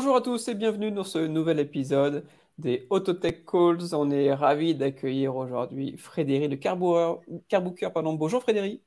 [0.00, 2.24] Bonjour à tous et bienvenue dans ce nouvel épisode
[2.56, 3.94] des Autotech Calls.
[3.94, 7.90] On est ravi d'accueillir aujourd'hui Frédéric de Carbooker.
[7.92, 8.14] Pardon.
[8.14, 8.82] Bonjour Frédéric.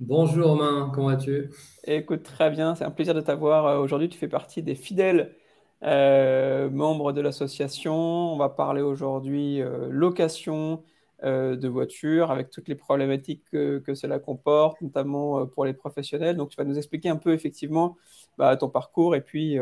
[0.00, 1.50] Bonjour Romain, comment vas-tu?
[1.84, 3.66] Écoute, très bien, c'est un plaisir de t'avoir.
[3.66, 5.34] Euh, aujourd'hui, tu fais partie des fidèles
[5.82, 7.94] euh, membres de l'association.
[7.94, 10.82] On va parler aujourd'hui euh, location
[11.22, 16.36] de voitures avec toutes les problématiques que, cela comporte, notamment pour les professionnels.
[16.36, 17.96] Donc, tu vas nous expliquer un peu effectivement
[18.38, 19.58] bah, ton parcours et puis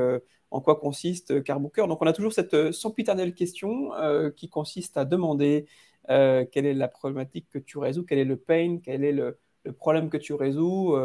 [0.51, 1.87] en quoi consiste euh, Carbooker.
[1.89, 5.67] Donc on a toujours cette euh, sempiternelle question euh, qui consiste à demander
[6.09, 9.39] quelle est la problématique que tu résous, quel est le pain, quel est le,
[9.77, 10.97] problème que tu résous,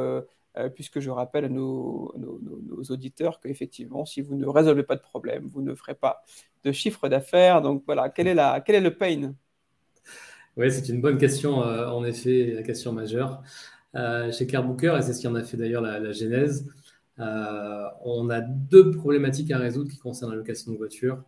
[0.75, 2.15] puisque je rappelle à nos,
[2.89, 6.23] auditeurs qu'effectivement, si vous ne résolvez pas de problème, vous ne ferez pas
[6.63, 7.61] de chiffre d'affaires.
[7.61, 9.33] Donc voilà, quel est, la, quel est le pain?
[10.55, 13.43] Oui, c'est une bonne question, en effet, la question majeure.
[14.31, 16.65] chez Carbooker, et c'est ce qui en a fait d'ailleurs la genèse,
[17.19, 21.21] euh, on a deux problématiques à résoudre qui concernent la location de voitures,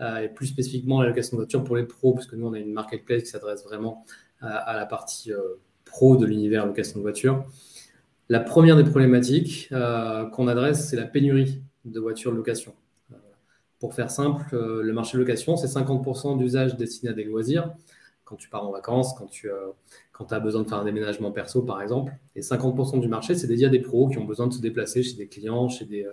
[0.00, 2.58] euh, et plus spécifiquement la location de voitures pour les pros, puisque nous, on a
[2.58, 4.04] une marketplace qui s'adresse vraiment
[4.40, 7.44] à, la partie euh, pro de l'univers location de voitures.
[8.28, 12.74] La première des problématiques qu'on adresse, c'est la pénurie de voitures de location.
[13.78, 17.72] pour faire simple, le marché de location, c'est 50% d'usage destiné à des loisirs,
[18.26, 19.68] quand tu pars en vacances, quand tu euh,
[20.12, 22.12] quand as besoin de faire un déménagement perso, par exemple.
[22.34, 25.02] Et 50% du marché, c'est dédié à des pros qui ont besoin de se déplacer
[25.02, 26.12] chez des clients, chez des, euh,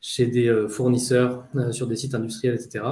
[0.00, 2.84] chez des euh, fournisseurs, sur des sites industriels, etc.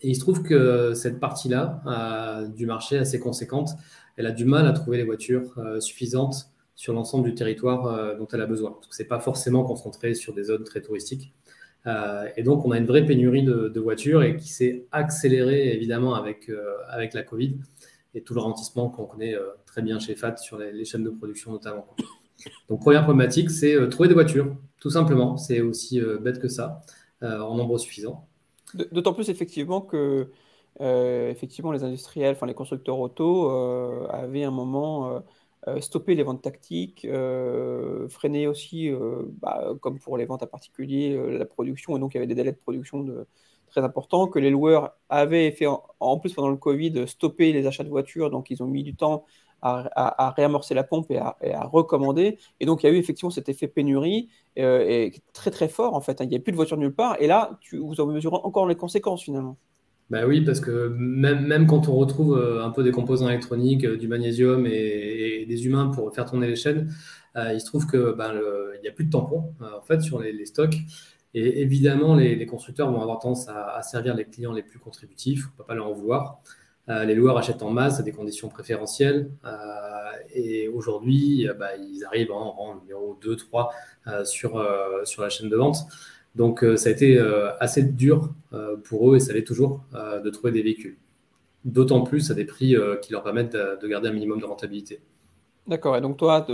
[0.00, 3.70] Et il se trouve que cette partie-là du marché assez conséquente,
[4.16, 8.40] elle a du mal à trouver les voitures suffisantes sur l'ensemble du territoire dont elle
[8.40, 8.76] a besoin.
[8.90, 11.32] Ce n'est pas forcément concentré sur des zones très touristiques.
[11.86, 16.14] Euh, et donc, on a une vraie pénurie de, voitures et qui s'est accélérée évidemment
[16.14, 17.58] avec, euh, avec la Covid
[18.14, 21.10] et tout le ralentissement qu'on connaît euh, très bien chez FAT sur les, chaînes de
[21.10, 21.86] production notamment.
[22.68, 25.36] Donc, première problématique, c'est trouver des voitures, tout simplement.
[25.36, 26.80] C'est aussi bête que ça,
[27.22, 28.26] en nombre suffisant.
[28.92, 30.28] D'autant plus effectivement que
[30.80, 33.48] effectivement, les industriels, enfin les constructeurs auto
[34.10, 35.22] avaient un moment
[35.80, 41.18] stopper les ventes tactiques, euh, freiner aussi, euh, bah, comme pour les ventes à particulier,
[41.38, 43.06] la production, et donc il y avait des délais de production
[43.70, 47.84] très importants, que les loueurs avaient fait, en, plus pendant le Covid, stopper les achats
[47.84, 49.24] de voitures, donc ils ont mis du temps
[49.62, 52.38] à, réamorcer la pompe et à, recommander.
[52.60, 56.02] Et donc, il y a eu effectivement cet effet pénurie et très très fort en
[56.02, 56.18] fait.
[56.20, 57.16] Il n'y a plus de voitures nulle part.
[57.20, 59.56] Et là, vous en mesurez encore les conséquences finalement.
[60.10, 63.84] Bah oui, parce que même, même quand on retrouve euh, un peu des composants électroniques,
[63.84, 66.92] euh, du magnésium et, des humains pour faire tourner les chaînes,
[67.36, 68.34] euh, il se trouve que ben,
[68.76, 70.76] il n'y a plus de tampons en fait sur les, stocks.
[71.32, 75.46] Et évidemment, les, constructeurs vont avoir tendance à, servir les clients les plus contributifs.
[75.46, 76.40] On ne peut pas leur en vouloir.
[76.88, 79.30] les loueurs achètent en masse à des conditions préférentielles.
[80.34, 83.72] et aujourd'hui, bah, ils arrivent en rang numéro 2, 3
[84.24, 84.64] sur,
[85.04, 85.78] sur la chaîne de vente.
[86.34, 89.84] Donc euh, ça a été euh, assez dur euh, pour eux et ça l'est toujours
[89.92, 90.96] de trouver des véhicules.
[91.64, 95.00] D'autant plus à des prix qui leur permettent de, garder un minimum de rentabilité.
[95.66, 96.46] D'accord, et donc toi,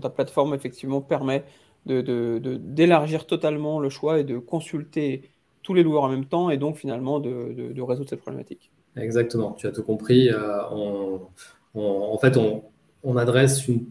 [0.00, 1.44] ta plateforme effectivement permet
[1.84, 5.28] d'élargir totalement le choix et de consulter
[5.64, 8.70] tous les loueurs en même temps et donc finalement de, résoudre cette problématique.
[8.96, 10.30] Exactement, tu as tout compris.
[11.74, 13.84] en fait, on, adresse une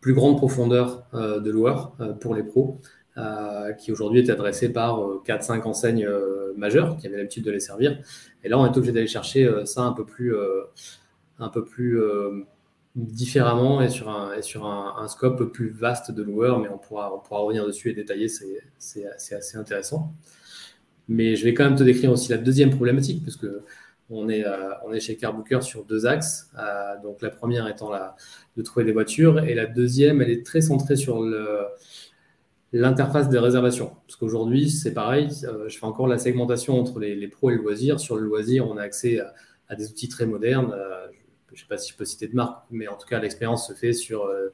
[0.00, 2.80] plus grande profondeur de loueurs pour les pros
[3.16, 7.50] euh, qui aujourd'hui est adressé par 4-5 euh, enseignes euh, majeures qui avaient l'habitude de
[7.50, 8.00] les servir.
[8.44, 10.32] Et là, on est obligé d'aller chercher ça un peu plus,
[11.40, 12.00] un peu plus
[12.94, 17.18] différemment et sur, un, sur un, scope plus vaste de loueurs, mais on pourra, on
[17.18, 20.12] pourra revenir dessus et détailler, c'est assez intéressant.
[21.08, 23.46] Mais je vais quand même te décrire aussi la deuxième problématique, puisque
[24.08, 24.44] on est,
[24.84, 26.50] on est chez Carbooker sur deux axes.
[27.02, 28.16] donc la première étant la,
[28.56, 31.66] de trouver des voitures, et la deuxième, elle est très centrée sur le,
[32.72, 33.92] l'interface des réservations.
[34.06, 37.62] Parce qu'aujourd'hui, c'est pareil, euh, je fais encore la segmentation entre les, pros et le
[37.62, 37.98] loisir.
[37.98, 39.20] Sur le loisir, on a accès
[39.68, 40.72] à, des outils très modernes.
[40.72, 41.06] Euh,
[41.48, 43.66] je ne sais pas si je peux citer de marque, mais en tout cas, l'expérience
[43.66, 44.52] se fait sur euh,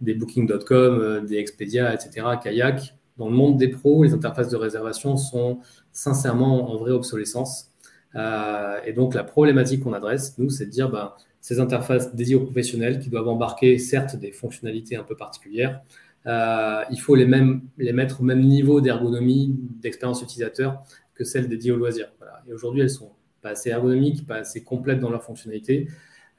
[0.00, 2.96] des booking.com, des Expedia, etc., Kayak.
[3.18, 5.60] Dans le monde des pros, les interfaces de réservation sont
[5.92, 7.70] sincèrement en vraie obsolescence.
[8.14, 12.44] et donc, la problématique qu'on adresse, nous, c'est de dire ben, ces interfaces dédiées aux
[12.44, 15.82] professionnels qui doivent embarquer, certes, des fonctionnalités un peu particulières,
[16.26, 20.82] euh, il faut les, mêmes, les mettre au même niveau d'ergonomie, d'expérience utilisateur
[21.14, 22.12] que celles dédiées aux loisirs.
[22.48, 25.88] Et aujourd'hui, elles sont pas assez ergonomiques, pas assez complètes dans leur fonctionnalité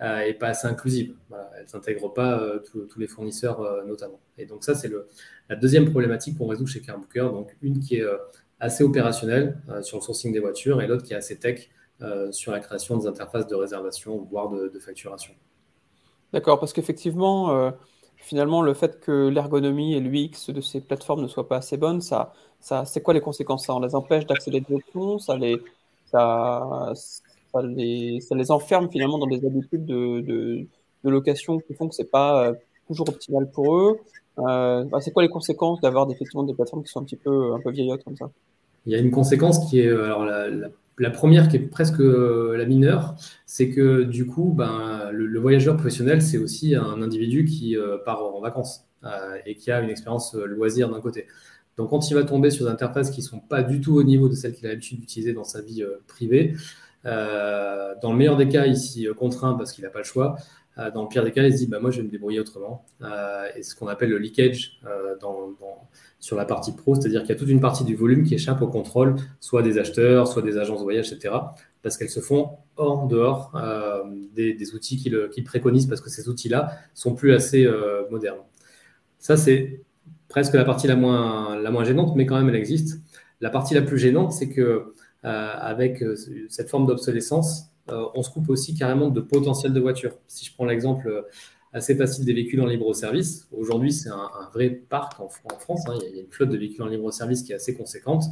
[0.02, 1.16] euh, et pas assez inclusives.
[1.58, 4.20] Elles n'intègrent pas euh, tous les fournisseurs notamment.
[4.38, 4.92] Et donc ça, c'est
[5.50, 7.30] la deuxième problématique qu'on résout chez CarBooker.
[7.32, 8.06] Donc une qui est
[8.60, 11.70] assez opérationnelle sur le sourcing des voitures et l'autre qui est assez tech
[12.32, 15.34] sur la création des interfaces de réservation, voire de facturation.
[16.32, 17.74] D'accord, parce qu'effectivement,
[18.24, 22.02] finalement, le fait que l'ergonomie et l'UX de ces plateformes ne soient pas assez bonnes,
[22.02, 22.34] ça,
[22.86, 23.66] c'est quoi les conséquences?
[23.66, 25.58] Ça on les empêche d'accéder des options, ça les,
[26.06, 26.94] ça,
[27.64, 30.66] les, ça les enferme finalement dans des habitudes de, de,
[31.10, 32.54] location qui font que c'est pas euh,
[32.88, 34.00] toujours optimal pour eux.
[34.40, 37.54] Euh, bah, c'est quoi les conséquences d'avoir effectivement des plateformes qui sont un petit peu,
[37.54, 38.30] un peu vieillottes comme ça?
[38.86, 42.00] Il y a une conséquence qui est alors la, la la première qui est presque
[42.00, 47.46] euh, la mineure, c'est que du coup, ben, le, voyageur professionnel, c'est aussi un individu
[47.46, 51.28] qui euh, part en vacances euh, et qui a une expérience loisir d'un côté.
[51.78, 54.04] Donc quand il va tomber sur des interfaces qui ne sont pas du tout au
[54.04, 56.54] niveau de celles qu'il a l'habitude d'utiliser dans sa vie privée,
[57.04, 60.38] dans le meilleur des cas, ici contraint parce qu'il n'a pas le choix,
[60.94, 62.86] dans le pire des cas, il se dit bah, moi je vais me débrouiller autrement.
[63.56, 64.80] et ce qu'on appelle le leakage
[65.22, 65.54] dans
[66.24, 68.62] sur la partie pro, c'est-à-dire qu'il y a toute une partie du volume qui échappe
[68.62, 71.36] au contrôle, soit des acheteurs, soit des agences de voyage, etc.,
[71.82, 74.04] parce qu'elles se font hors, dehors euh,
[74.34, 78.40] des, outils qu'ils préconisent, parce que ces outils-là sont plus assez euh, modernes.
[79.20, 79.82] Ça, c'est
[80.30, 83.02] presque la partie la moins, gênante, mais quand même, elle existe.
[83.42, 84.94] La partie la plus gênante, c'est que
[85.26, 86.02] euh, avec
[86.48, 90.14] cette forme d'obsolescence, on se coupe aussi carrément de potentiel de voiture.
[90.28, 91.26] Si je prends l'exemple
[91.74, 93.48] assez facile des véhicules en libre service.
[93.52, 95.84] Aujourd'hui, c'est un, vrai parc en, France.
[95.88, 95.96] Hein.
[96.08, 98.24] Il, y a, une flotte de véhicules en libre service qui est assez conséquente.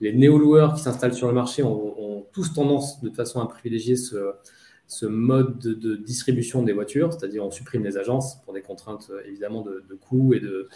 [0.00, 5.06] Les néo-loueurs qui s'installent sur le marché ont, tous tendance de façon à privilégier ce,
[5.06, 9.94] mode de, distribution des voitures, c'est-à-dire on supprime les agences pour des contraintes évidemment de,
[9.94, 10.68] coûts et de,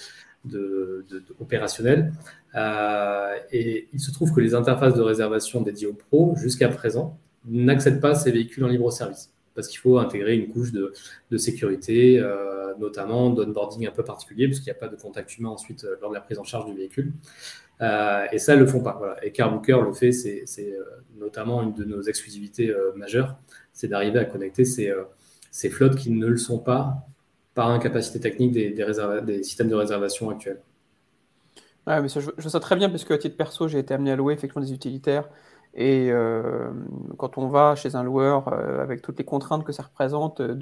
[1.38, 2.12] opérationnel.
[2.56, 7.18] Euh, et il se trouve que les interfaces de réservation dédiées aux pros, jusqu'à présent,
[7.46, 10.92] n'accèdent pas à ces véhicules en libre service parce qu'il faut intégrer une couche de,
[11.36, 15.50] sécurité, euh, notamment d'onboarding un peu particulier, parce qu'il n'y a pas de contact humain
[15.50, 17.12] ensuite euh, lors de la prise en charge du véhicule.
[17.80, 19.16] Euh, et ça, ils ne le font pas.
[19.22, 20.44] Et Carbooker le fait, c'est
[21.18, 23.36] notamment une de nos exclusivités majeures,
[23.72, 24.92] c'est d'arriver à connecter ces,
[25.50, 27.06] ces, flottes qui ne le sont pas
[27.54, 30.60] par incapacité technique des, des, systèmes de réservation actuels.
[31.86, 34.12] Ouais, mais ça, je, je, sais très bien, parce qu'à titre perso, j'ai été amené
[34.12, 35.28] à louer effectivement des utilitaires
[35.74, 36.70] et euh,
[37.16, 40.54] quand on va chez un loueur euh, avec toutes les contraintes que ça représente euh,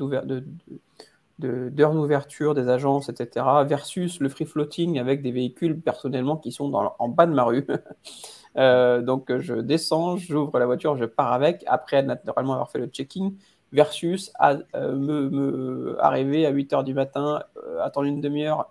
[1.39, 6.69] d'heures d'ouverture des agences, etc., versus le free floating avec des véhicules personnellement qui sont
[6.69, 7.67] dans, en bas de ma rue.
[8.55, 13.37] donc je descends, j'ouvre la voiture, je pars avec, après naturellement avoir fait le checking,
[13.73, 14.33] versus
[14.75, 17.43] me, arriver à 8 h du matin,
[17.81, 18.71] attendre une demi-heure,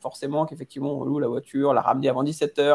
[0.00, 2.74] forcément qu'effectivement on loue la voiture, la ramener avant 17 h euh,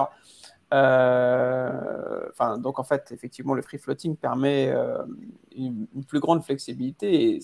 [0.72, 4.98] enfin, donc en fait, effectivement, le free floating permet euh,
[5.56, 7.40] une, plus grande flexibilité.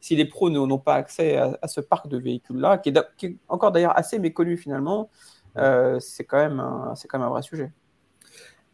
[0.00, 3.96] Si les pros n'ont pas accès à, ce parc de véhicules-là, qui, est encore d'ailleurs
[3.98, 5.10] assez méconnu finalement,
[5.56, 7.72] euh, c'est quand, même un, quand même un vrai sujet.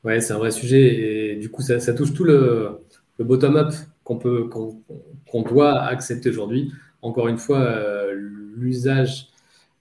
[0.04, 1.32] Ouais, c'est un vrai sujet.
[1.32, 2.82] Et du coup, ça, touche tout le,
[3.19, 3.72] bottom-up
[4.04, 6.72] qu'on peut, qu'on doit accepter aujourd'hui.
[7.02, 7.76] Encore une fois,
[8.12, 9.28] l'usage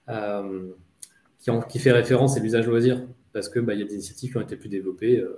[0.07, 3.03] qui, qui, fait référence, c'est l'usage loisir
[3.35, 5.35] parce qu'il bah, y a des initiatives qui ont été plus développées, euh,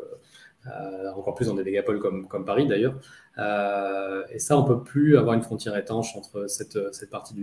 [0.67, 2.99] euh, encore plus dans des mégapoles comme, Paris d'ailleurs.
[3.39, 6.77] Euh, et ça, on ne peut plus avoir une frontière étanche entre cette,
[7.09, 7.33] partie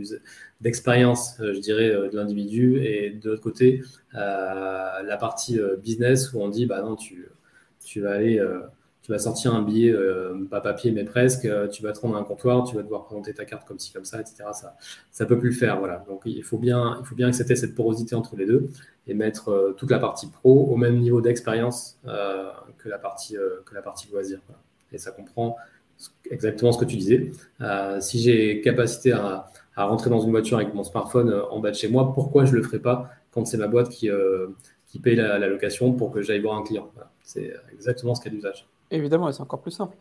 [0.61, 6.67] d'expérience, je dirais, de l'individu et de l'autre côté, la partie business où on dit,
[6.67, 8.41] bah non, tu vas aller
[9.05, 12.17] tu vas sortir un billet, euh, pas papier, mais presque, euh, tu vas te rendre
[12.17, 14.45] à un comptoir, tu vas devoir présenter ta carte comme ci, comme ça, etc.
[15.11, 15.79] Ça ne peut plus le faire.
[15.79, 16.03] Voilà.
[16.09, 18.71] Donc il faut, bien, il faut bien accepter cette porosité entre les deux
[19.07, 23.75] et mettre euh, toute la partie pro au même niveau d'expérience que, la partie, que
[23.75, 24.41] la partie loisir.
[24.91, 25.57] Et ça comprend
[26.31, 27.31] exactement ce que tu disais.
[28.01, 31.89] si j'ai capacité à, rentrer dans une voiture avec mon smartphone en bas de chez
[31.89, 34.09] moi, pourquoi je ne le ferai pas quand c'est ma boîte qui,
[34.87, 36.91] qui paye la, location pour que j'aille voir un client
[37.23, 38.67] C'est exactement ce cas d'usage.
[38.91, 39.97] Évidemment, c'est encore plus simple.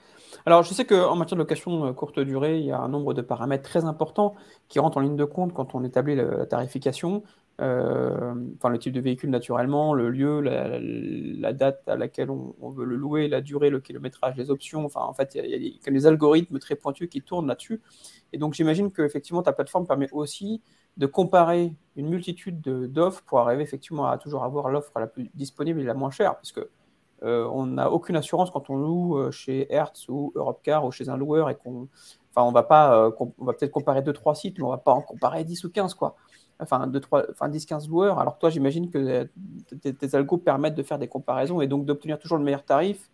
[0.45, 3.13] Alors, je sais qu'en matière de location euh, courte durée, il y a un nombre
[3.13, 4.35] de paramètres très importants
[4.67, 7.23] qui rentrent en ligne de compte quand on établit la tarification.
[7.61, 12.85] Euh, enfin, le type de véhicule naturellement, le lieu, la, date à laquelle on, veut
[12.85, 14.85] le louer, la durée, le kilométrage, les options.
[14.85, 17.81] Enfin, en fait, il y a, des algorithmes très pointus qui tournent là-dessus.
[18.33, 20.61] Et donc, j'imagine qu'effectivement, ta plateforme permet aussi
[20.97, 25.79] de comparer une multitude d'offres pour arriver effectivement à toujours avoir l'offre la plus disponible
[25.79, 26.61] et la moins chère, puisque
[27.23, 31.09] euh, on n'a aucune assurance quand on loue euh, chez Hertz ou Europcar ou chez
[31.09, 31.87] un loueur et qu'on.
[32.35, 32.97] Enfin, on va pas.
[32.97, 35.69] Euh, on va peut-être comparer 2-3 sites, mais on va pas en comparer 10 ou
[35.69, 36.15] 15, quoi.
[36.59, 38.19] Enfin, 2, 3, enfin 10-15 loueurs.
[38.19, 39.29] Alors, toi, j'imagine que
[39.79, 43.09] tes, algos permettent de faire des comparaisons et donc d'obtenir toujours le meilleur tarif,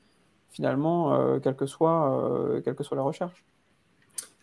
[0.50, 3.44] finalement, quelle, que soit, quelle que soit la recherche.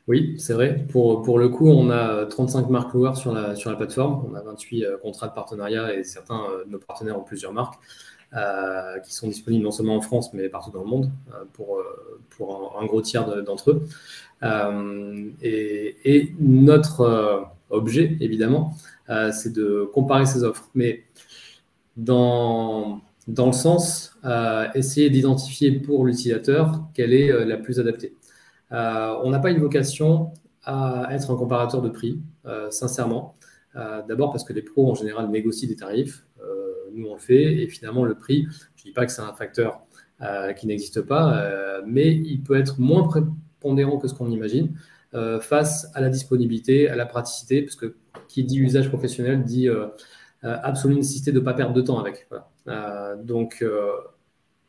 [0.09, 0.87] Oui, c'est vrai.
[0.91, 4.27] Pour, pour le coup, on a 35 marques loueurs sur la, sur la plateforme.
[4.31, 7.79] On a 28 contrats de partenariat et certains de nos partenaires ont plusieurs marques.
[8.35, 11.77] Euh, qui sont disponibles non seulement en France, mais partout dans le monde, euh, pour,
[11.77, 13.87] euh, pour un, gros tiers d'entre eux.
[15.43, 18.75] et, notre, objet, évidemment,
[19.33, 20.69] c'est de comparer ces offres.
[20.75, 21.05] Mais
[21.97, 24.19] dans, dans le sens,
[24.75, 28.13] essayer d'identifier pour l'utilisateur quelle est la plus adaptée.
[28.71, 30.33] on n'a pas une vocation
[30.65, 32.21] à être un comparateur de prix,
[32.71, 33.37] sincèrement.
[33.75, 36.25] D'abord parce que les pros, en général, négocient des tarifs.
[36.97, 37.63] Nous, on le fait.
[37.63, 39.87] Et finalement, le prix, je ne dis pas que c'est un facteur
[40.23, 44.75] euh, qui n'existe pas, euh, mais il peut être moins prépondérant que ce qu'on imagine
[45.13, 49.69] euh, face à la disponibilité, à la praticité, parce que qui dit usage professionnel dit
[50.43, 52.29] absolument nécessité de ne pas perdre de temps avec.
[53.25, 53.63] donc,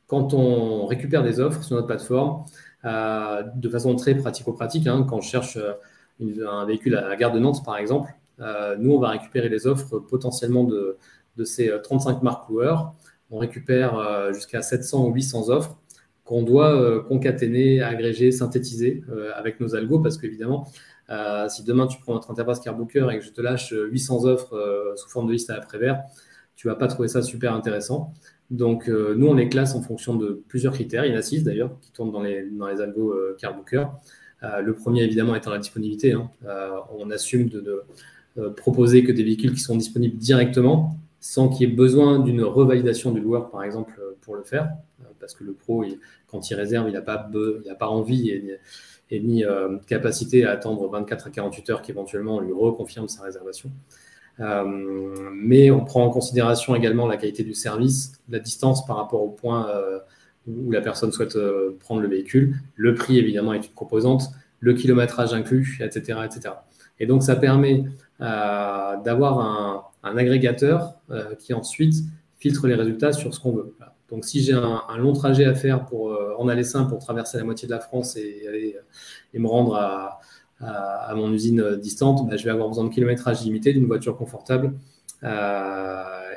[0.08, 2.44] quand on récupère des offres sur notre plateforme,
[2.84, 5.58] de façon très pratico-pratique, hein, quand on cherche
[6.20, 10.00] un véhicule à la gare de Nantes, par exemple, nous, on va récupérer les offres
[10.00, 10.98] potentiellement de,
[11.38, 12.96] de ces 35 marques loueurs
[13.30, 15.78] on récupère euh, jusqu'à 700 ou 800 offres
[16.24, 20.68] qu'on doit euh, concaténer, agréger, synthétiser euh, avec nos algos parce qu'évidemment,
[21.48, 25.08] si demain tu prends notre interface Carbooker et que je te lâche 800 offres sous
[25.08, 26.04] forme de liste à l'après-vert,
[26.58, 28.12] tu vas pas trouver ça super intéressant.
[28.52, 31.06] Donc, nous, on les classe en fonction de plusieurs critères.
[31.06, 33.86] Il y en a six d'ailleurs qui tournent dans les, dans les algos Carbooker.
[34.42, 36.12] le premier, évidemment, étant la disponibilité.
[36.12, 36.30] Hein.
[37.00, 37.86] on assume de
[38.36, 42.42] ne proposer que des véhicules qui sont disponibles directement sans qu'il y ait besoin d'une
[42.42, 45.84] revalidation du loueur, par exemple, euh, pour le faire, euh, parce que le pro,
[46.28, 47.30] quand il réserve, il n'a pas,
[47.78, 52.54] pas envie et, ni euh, capacité à attendre 24 à 48 heures qu'éventuellement on lui
[52.54, 53.70] reconfirme sa réservation.
[55.34, 59.30] mais on prend en considération également la qualité du service, la distance par rapport au
[59.30, 59.68] point
[60.48, 61.38] où la personne souhaite
[61.80, 62.56] prendre le véhicule.
[62.76, 64.24] Le prix, évidemment, est une composante,
[64.60, 66.20] le kilométrage inclus, etc.
[66.26, 66.56] etc.
[67.00, 67.86] Et donc, ça permet
[68.20, 71.96] d'avoir un, un agrégateur euh, qui ensuite
[72.40, 73.76] filtre les résultats sur ce qu'on veut.
[74.10, 77.38] Donc, si j'ai un, long trajet à faire pour, euh, en aller simple pour traverser
[77.38, 78.82] la moitié de la France et, aller, euh,
[79.34, 80.20] et me rendre à,
[81.16, 84.74] mon usine distante, bah, je vais avoir besoin de kilométrage limité, d'une voiture confortable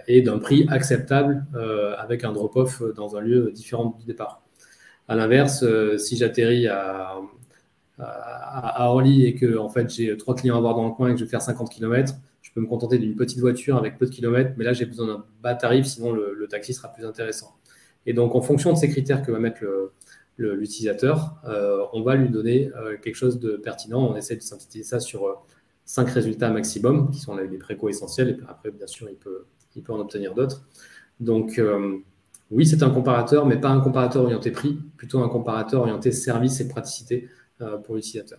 [0.07, 1.47] et d'un prix acceptable
[1.97, 4.43] avec un drop-off dans un lieu différent du départ.
[5.09, 5.65] À l'inverse,
[5.97, 7.17] si j'atterris à,
[7.99, 11.13] à, Orly et que en fait, j'ai trois clients à voir dans le coin et
[11.13, 14.07] que je vais faire 50 km, je peux me contenter d'une petite voiture avec peu
[14.07, 17.55] de kilomètres, mais là, j'ai besoin d'un bas tarif, sinon le, taxi sera plus intéressant.
[18.07, 19.63] Et donc, en fonction de ces critères que va mettre
[20.39, 24.11] l'utilisateur, euh, on va lui donner euh, quelque chose de pertinent.
[24.11, 25.35] On essaie de synthétiser ça sur euh,
[25.85, 28.31] cinq résultats maximum, qui sont les préco essentiels.
[28.31, 29.45] Et après, bien sûr, il peut,
[29.77, 30.63] il peut en obtenir d'autres.
[31.21, 31.61] Donc,
[32.51, 36.61] oui, c'est un comparateur, mais pas un comparateur orienté prix, plutôt un comparateur orienté service
[36.61, 37.29] et praticité
[37.85, 38.39] pour l'utilisateur.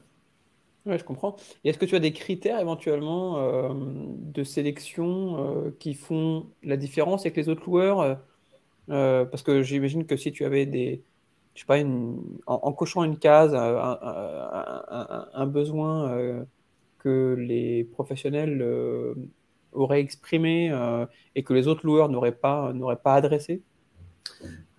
[0.86, 1.36] Oui, je comprends.
[1.64, 6.76] Et est-ce que tu as des critères éventuellement euh, de sélection euh, qui font la
[6.76, 8.20] différence avec les autres loueurs
[8.90, 11.04] euh, Parce que j'imagine que si tu avais des,
[11.54, 11.78] je sais pas,
[12.48, 16.46] en, cochant une case, un, besoin
[16.98, 18.66] que les professionnels
[19.74, 20.76] auraient exprimé
[21.36, 22.74] et que les autres loueurs n'auraient pas,
[23.04, 23.62] pas adressé?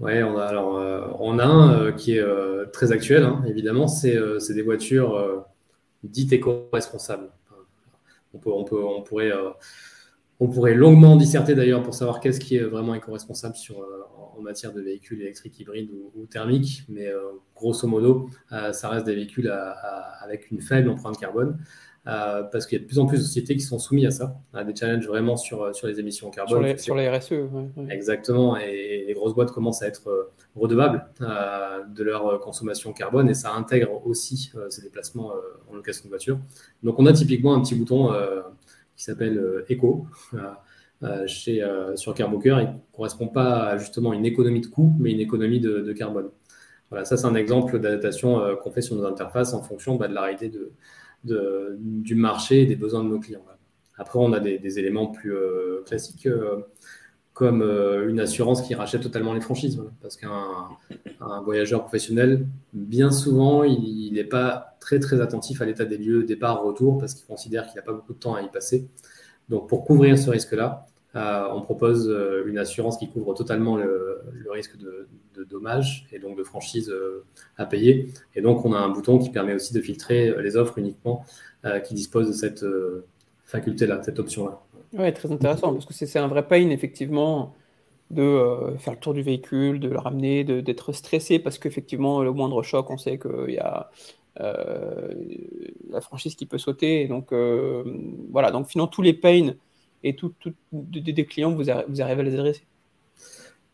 [0.01, 2.25] Oui, on a, alors, on a un qui est
[2.73, 4.19] très actuel, hein, évidemment, c'est
[4.53, 5.47] des voitures
[6.03, 7.31] dit éco-responsable.
[7.53, 8.37] Euh,
[10.41, 14.03] on pourrait longuement disserter d'ailleurs pour savoir qu'est-ce qui est vraiment éco-responsable euh,
[14.37, 17.21] en matière de véhicules électriques hybrides ou, thermiques, mais euh,
[17.55, 18.31] grosso modo,
[18.73, 19.53] ça reste des véhicules
[20.21, 21.59] avec une faible empreinte carbone.
[22.09, 24.11] Euh, parce qu'il y a de plus en plus de sociétés qui sont soumises à
[24.11, 26.77] ça, à des challenges vraiment sur, euh, sur les émissions carbone.
[26.77, 27.35] Sur les, RSE.
[27.91, 33.35] Exactement, et les grosses boîtes commencent à être euh, redevables de leur consommation carbone et
[33.35, 35.33] ça intègre aussi ces déplacements
[35.71, 36.39] en location de voiture.
[36.83, 38.13] Donc on a typiquement un petit bouton
[38.97, 40.07] qui s'appelle Eco.
[41.27, 45.21] Chez, sur Carbooker, il ne correspond pas à justement une économie de coût, mais une
[45.21, 46.29] économie de, carbone.
[46.91, 50.15] Voilà, ça c'est un exemple d'adaptation qu'on fait sur nos interfaces en fonction bah, de
[50.15, 50.73] la réalité de,
[51.25, 53.45] du marché et des besoins de nos clients.
[53.99, 56.63] Après, on a des, éléments plus euh, classiques euh,
[57.35, 59.81] comme euh, une assurance qui rachète totalement les franchises.
[60.01, 60.69] Parce qu'un
[61.45, 66.63] voyageur professionnel, bien souvent, il n'est pas très très attentif à l'état des lieux, départ,
[66.63, 68.89] retour, parce qu'il considère qu'il n'a pas beaucoup de temps à y passer.
[69.49, 74.23] Donc pour couvrir ce risque-là, euh, on propose euh, une assurance qui couvre totalement le,
[74.51, 75.09] risque de,
[75.51, 77.25] dommages et donc de franchise euh,
[77.57, 78.09] à payer.
[78.35, 81.25] Et donc, on a un bouton qui permet aussi de filtrer les offres uniquement
[81.85, 82.65] qui disposent de cette
[83.45, 84.61] faculté-là, cette option-là.
[84.95, 87.55] Oui, très intéressant, parce que c'est un vrai pain, effectivement,
[88.11, 92.65] de faire le tour du véhicule, de le ramener, d'être stressé, parce qu'effectivement, le moindre
[92.65, 93.91] choc, on sait qu'il y a
[94.39, 97.07] la franchise qui peut sauter.
[97.07, 99.55] donc, voilà, donc finalement, tous les pains
[100.05, 100.33] et tout,
[100.73, 102.63] des clients, vous, vous arrivez à les adresser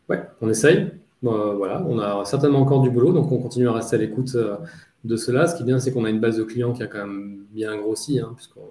[0.09, 0.91] Oui, on essaye.
[1.21, 4.57] voilà, on a certainement encore du boulot, donc on continue à rester à l'écoute euh,
[5.03, 5.47] de cela.
[5.47, 7.45] Ce qui est bien, c'est qu'on a une base de clients qui a quand même
[7.51, 8.61] bien grossi, hein, puisqu'on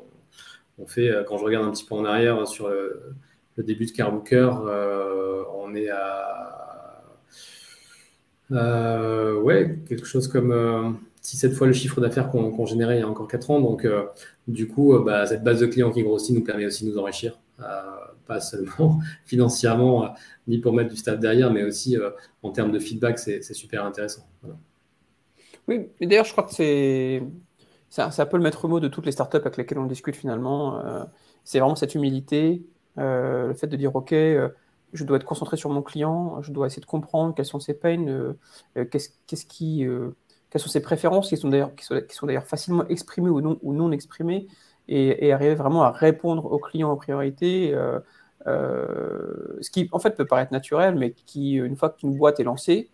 [0.78, 3.14] on fait, quand je regarde un petit peu en arrière sur le,
[3.58, 4.50] début de Carbooker,
[5.52, 7.02] on est à
[8.52, 13.26] ouais, quelque chose comme 6-7 fois le chiffre d'affaires qu'on générait il y a encore
[13.26, 13.60] 4 ans.
[13.60, 13.84] Donc,
[14.46, 17.36] du coup, bah, cette base de clients qui grossit nous permet aussi de nous enrichir
[18.26, 20.14] pas seulement financièrement,
[20.46, 21.96] ni pour mettre du staff derrière, mais aussi
[22.42, 24.26] en termes de feedback, c'est super intéressant.
[25.68, 27.22] Oui, d'ailleurs, je crois que c'est
[27.98, 30.80] un, peu le maître mot de toutes les startups avec lesquelles on discute finalement.
[30.80, 31.04] Euh,
[31.44, 32.62] c'est vraiment cette humilité,
[32.98, 34.48] euh, le fait de dire OK, euh,
[34.94, 37.74] je dois être concentré sur mon client, je dois essayer de comprendre quelles sont ses
[37.74, 38.34] peines,
[38.90, 39.86] qu'est-ce, qui,
[40.48, 44.46] quelles sont ses préférences, qui sont d'ailleurs, facilement exprimées ou non exprimées,
[44.88, 47.74] et, arriver vraiment à répondre aux clients en priorité.
[48.46, 52.90] ce qui en fait peut paraître naturel, mais qui, une fois qu'une boîte est lancée,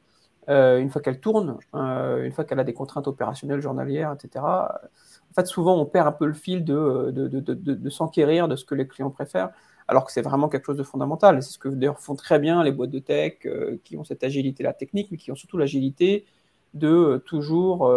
[0.50, 4.44] euh, une fois qu'elle tourne, euh, une fois qu'elle a des contraintes opérationnelles journalières, etc.
[4.44, 8.56] En fait, souvent, on perd un peu le fil de, de, de, de s'enquérir de
[8.56, 9.50] ce que les clients préfèrent,
[9.88, 11.42] alors que c'est vraiment quelque chose de fondamental.
[11.42, 14.22] C'est ce que d'ailleurs font très bien les boîtes de tech euh, qui ont cette
[14.22, 16.26] agilité, la technique, mais qui ont surtout l'agilité
[16.74, 17.92] de toujours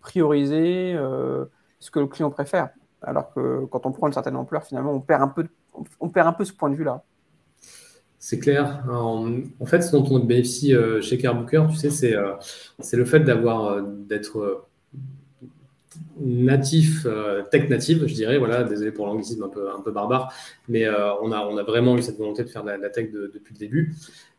[0.00, 0.98] prioriser
[1.84, 2.70] ce que le client préfère.
[3.02, 5.46] Alors que quand on prend une certaine ampleur, finalement, on perd un peu,
[6.00, 7.04] on perd un peu ce point de vue-là.
[8.18, 8.82] C'est clair.
[8.88, 12.32] En, fait, ce dont on bénéficie euh, chez Carbooker, tu sais, c'est euh,
[12.90, 14.64] le fait d'avoir euh, d'être
[16.18, 17.06] natif,
[17.50, 18.38] tech native, je dirais.
[18.38, 20.32] Voilà, désolé pour l'anglicisme un peu, un peu barbare,
[20.68, 23.52] mais on, a, on a vraiment eu cette volonté de faire de la, tech depuis
[23.52, 23.94] le début.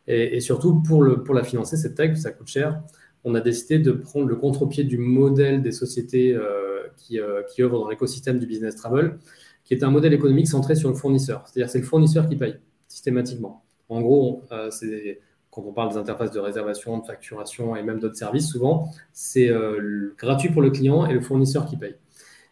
[0.07, 2.81] Et, surtout, pour, la financer, cette tech, ça coûte cher.
[3.25, 6.37] On a décidé de prendre le contre-pied du modèle des sociétés
[6.95, 9.17] qui, qui œuvrent dans l'écosystème du business travel,
[9.65, 11.43] qui est un modèle économique centré sur le fournisseur.
[11.45, 13.63] C'est-à-dire c'est le fournisseur qui paye systématiquement.
[13.89, 14.69] En gros, euh,
[15.51, 19.49] quand on parle des interfaces de réservation, de facturation et même d'autres services, souvent, c'est
[19.49, 21.95] euh, gratuit pour le client et le fournisseur qui paye.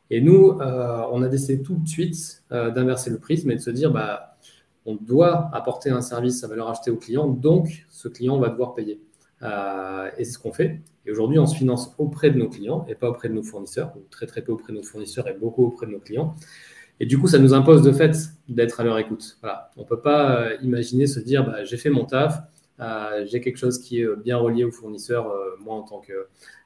[0.10, 3.72] Et nous, euh, on a décidé tout de suite d'inverser le prisme et de se
[3.72, 4.38] dire, bah,
[4.86, 8.76] on doit apporter un service à valeur ajoutée au client, donc ce client va devoir
[8.76, 9.00] payer.
[9.44, 10.82] Et c'est ce qu'on fait.
[11.06, 13.94] Et aujourd'hui, on se finance auprès de nos clients et pas auprès de nos fournisseurs,
[14.10, 16.36] très très peu auprès de nos fournisseurs et beaucoup auprès de nos clients.
[17.00, 18.16] Et du coup, ça nous impose de fait
[18.48, 19.38] d'être à leur écoute.
[19.42, 19.72] Voilà.
[19.76, 22.40] On ne peut pas euh, imaginer se dire bah, j'ai fait mon taf, euh,
[22.80, 26.02] j'ai quelque chose qui est euh, bien relié au fournisseur, moi en tant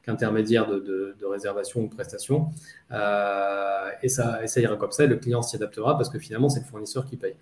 [0.03, 2.49] qu'intermédiaire de, réservation ou de prestation.
[2.91, 6.49] et, ça, et ça ira comme ça, et le client s'y adaptera parce que finalement,
[6.49, 7.35] c'est le fournisseur qui paye.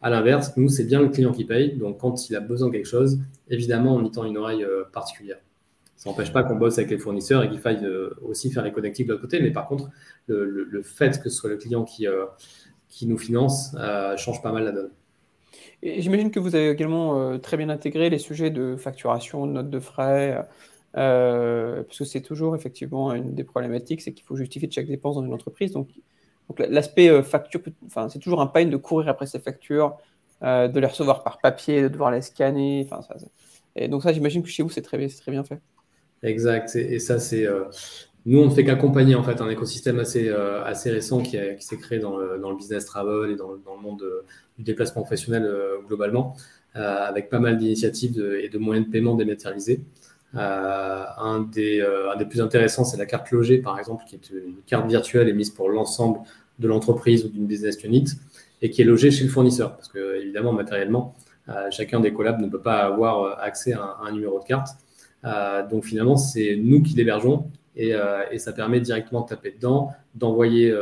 [0.00, 1.76] À l'inverse, nous, c'est bien le client qui paye.
[1.76, 5.38] Donc, quand il a besoin de quelque chose, évidemment, on y tend une oreille particulière.
[6.02, 8.72] Ça n'empêche pas qu'on bosse avec les fournisseurs et qu'il faille euh, aussi faire les
[8.72, 9.40] connectiques de l'autre côté.
[9.40, 9.88] Mais par contre,
[10.26, 12.24] le, fait que ce soit le client qui, euh,
[13.02, 14.90] nous finance euh, change pas mal la donne.
[15.82, 19.80] J'imagine que vous avez également très bien intégré les sujets de facturation, de notes de
[19.80, 20.46] frais,
[20.94, 25.16] parce que c'est toujours effectivement une des problématiques, c'est qu'il faut justifier de chaque dépense
[25.16, 25.72] dans une entreprise.
[25.72, 25.88] Donc,
[26.48, 29.96] donc l'aspect facture, enfin, c'est toujours un pain de courir après ces factures,
[30.42, 32.88] de les recevoir par papier, de devoir les scanner.
[32.90, 33.02] Enfin,
[33.76, 35.60] et donc ça, j'imagine que chez vous, c'est très, très bien fait.
[36.22, 36.74] Exact.
[36.76, 37.46] Et, ça, c'est.
[37.46, 37.64] Euh,
[38.26, 41.76] nous, on ne fait qu'accompagner en fait un écosystème assez, euh, assez récent qui, s'est
[41.76, 44.04] créé dans le, dans le, business travel et dans, dans le monde
[44.58, 46.36] du déplacement professionnel euh, globalement,
[46.74, 49.82] avec pas mal d'initiatives et de moyens de paiement dématérialisés.
[50.32, 54.54] un, des, un des plus intéressants, c'est la carte logée, par exemple, qui est une
[54.66, 56.20] carte virtuelle émise pour l'ensemble
[56.58, 58.06] de l'entreprise ou d'une business unit
[58.62, 59.76] et qui est logée chez le fournisseur.
[59.76, 61.14] Parce que, évidemment, matériellement,
[61.70, 64.78] chacun des collabs ne peut pas avoir accès à un numéro de carte.
[65.24, 69.92] Euh, donc finalement, c'est nous qui l'hébergeons euh, et, ça permet directement de taper dedans,
[70.14, 70.74] d'envoyer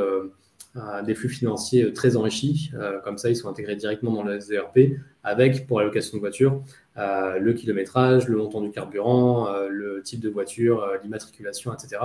[0.76, 2.72] euh, des flux financiers très enrichis.
[3.04, 6.62] comme ça, ils sont intégrés directement dans le ERP avec, pour la location de voiture,
[6.96, 12.02] le kilométrage, le montant du carburant, le type de voiture, l'immatriculation, etc.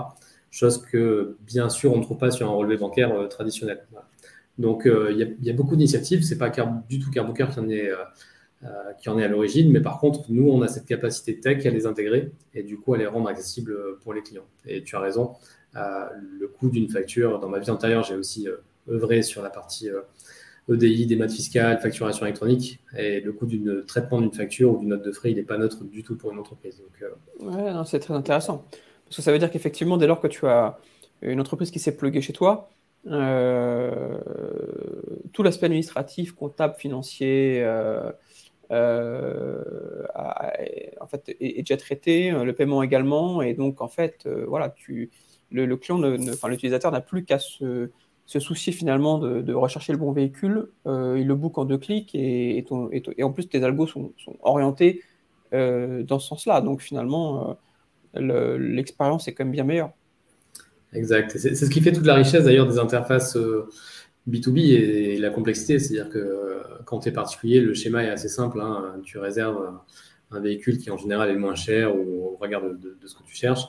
[0.51, 3.85] Chose que, bien sûr, on ne trouve pas sur un relevé bancaire traditionnel.
[4.57, 6.23] Donc, il y, a beaucoup d'initiatives.
[6.23, 6.51] Ce n'est pas
[6.89, 7.91] du tout Carbooker qui en est
[8.63, 11.65] euh, qui en est à l'origine, mais par contre, nous, on a cette capacité tech
[11.65, 14.45] à les intégrer et du coup à les rendre accessibles pour les clients.
[14.65, 18.47] Et tu as raison, euh, le coût d'une facture, dans ma vie antérieure, j'ai aussi
[18.47, 18.57] euh,
[18.89, 19.89] œuvré sur la partie
[20.69, 24.79] EDI, e des maths fiscales, facturation électronique, et le coût d'une traitement d'une facture ou
[24.79, 26.81] d'une note de frais, il n'est pas neutre du tout pour une entreprise.
[27.39, 28.65] Donc, c'est très intéressant.
[29.05, 30.79] Parce que ça veut dire qu'effectivement, dès lors que tu as
[31.21, 32.69] une entreprise qui s'est pluguée chez toi,
[33.05, 33.11] tout
[35.43, 37.63] l'aspect administratif, comptable, financier,
[38.71, 40.03] euh,
[40.99, 44.69] en fait, est, déjà traité, euh, le paiement également, et donc en fait, euh, voilà,
[44.69, 45.11] tu,
[45.63, 47.89] le, client, enfin, l'utilisateur n'a plus qu'à se,
[48.25, 53.31] soucier finalement de, rechercher le bon véhicule, il le book en deux clics, et, en
[53.31, 55.01] plus tes algos sont, orientés
[55.51, 57.57] dans ce sens-là, donc finalement
[58.13, 59.91] l'expérience est quand même bien meilleure.
[60.93, 61.37] Exact.
[61.37, 63.37] C'est ce qui fait toute la richesse d'ailleurs des interfaces
[64.29, 65.79] B2B et, la complexité.
[65.79, 68.59] C'est-à-dire que quand tu es particulier, le schéma est assez simple.
[68.61, 68.95] Hein.
[69.03, 69.79] Tu réserves
[70.31, 73.63] un véhicule qui en général est moins cher au regard de, ce que tu cherches.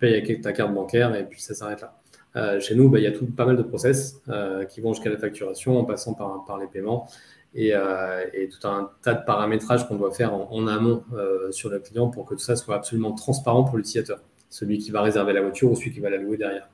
[0.00, 2.00] Payes avec ta carte bancaire et puis ça s'arrête là.
[2.36, 4.92] Euh, chez nous, bah, il y a tout, pas mal de process euh, qui vont
[4.92, 7.08] jusqu'à la facturation en passant par, par les paiements
[7.54, 11.02] et, euh, et, tout un tas de paramétrages qu'on doit faire en, amont
[11.50, 15.02] sur le client pour que tout ça soit absolument transparent pour l'utilisateur, celui qui va
[15.02, 16.68] réserver la voiture ou celui qui va la louer derrière.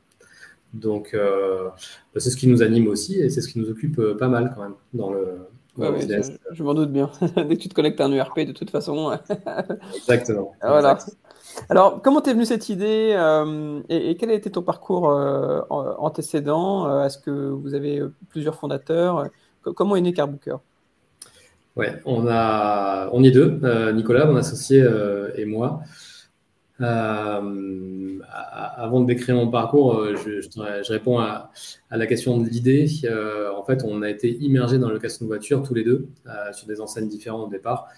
[0.74, 1.74] Donc, bah,
[2.16, 4.62] c'est ce qui nous anime aussi et c'est ce qui nous occupe pas mal quand
[4.62, 5.38] même dans le,
[6.52, 7.10] je, m'en doute bien.
[7.36, 9.18] Dès que tu te connectes à un ERP, de toute façon.
[9.94, 10.52] Exactement.
[10.62, 10.98] voilà.
[11.68, 16.88] Alors, comment t'es venu cette idée euh, et, quel a été ton parcours euh, antécédent
[16.88, 19.28] euh, Est-ce que vous avez plusieurs fondateurs
[19.62, 20.56] Comment est né Carbooker
[21.74, 23.60] Ouais, on, a, est deux,
[23.92, 24.82] Nicolas, mon associé
[25.34, 25.80] et moi.
[26.78, 27.42] Avant
[29.00, 31.50] de décrire mon parcours, je, réponds à,
[31.90, 32.86] la question de l'idée.
[33.54, 36.08] En fait, on a été immergés dans la location de voiture tous les deux
[36.52, 37.88] sur des enseignes différentes au départ.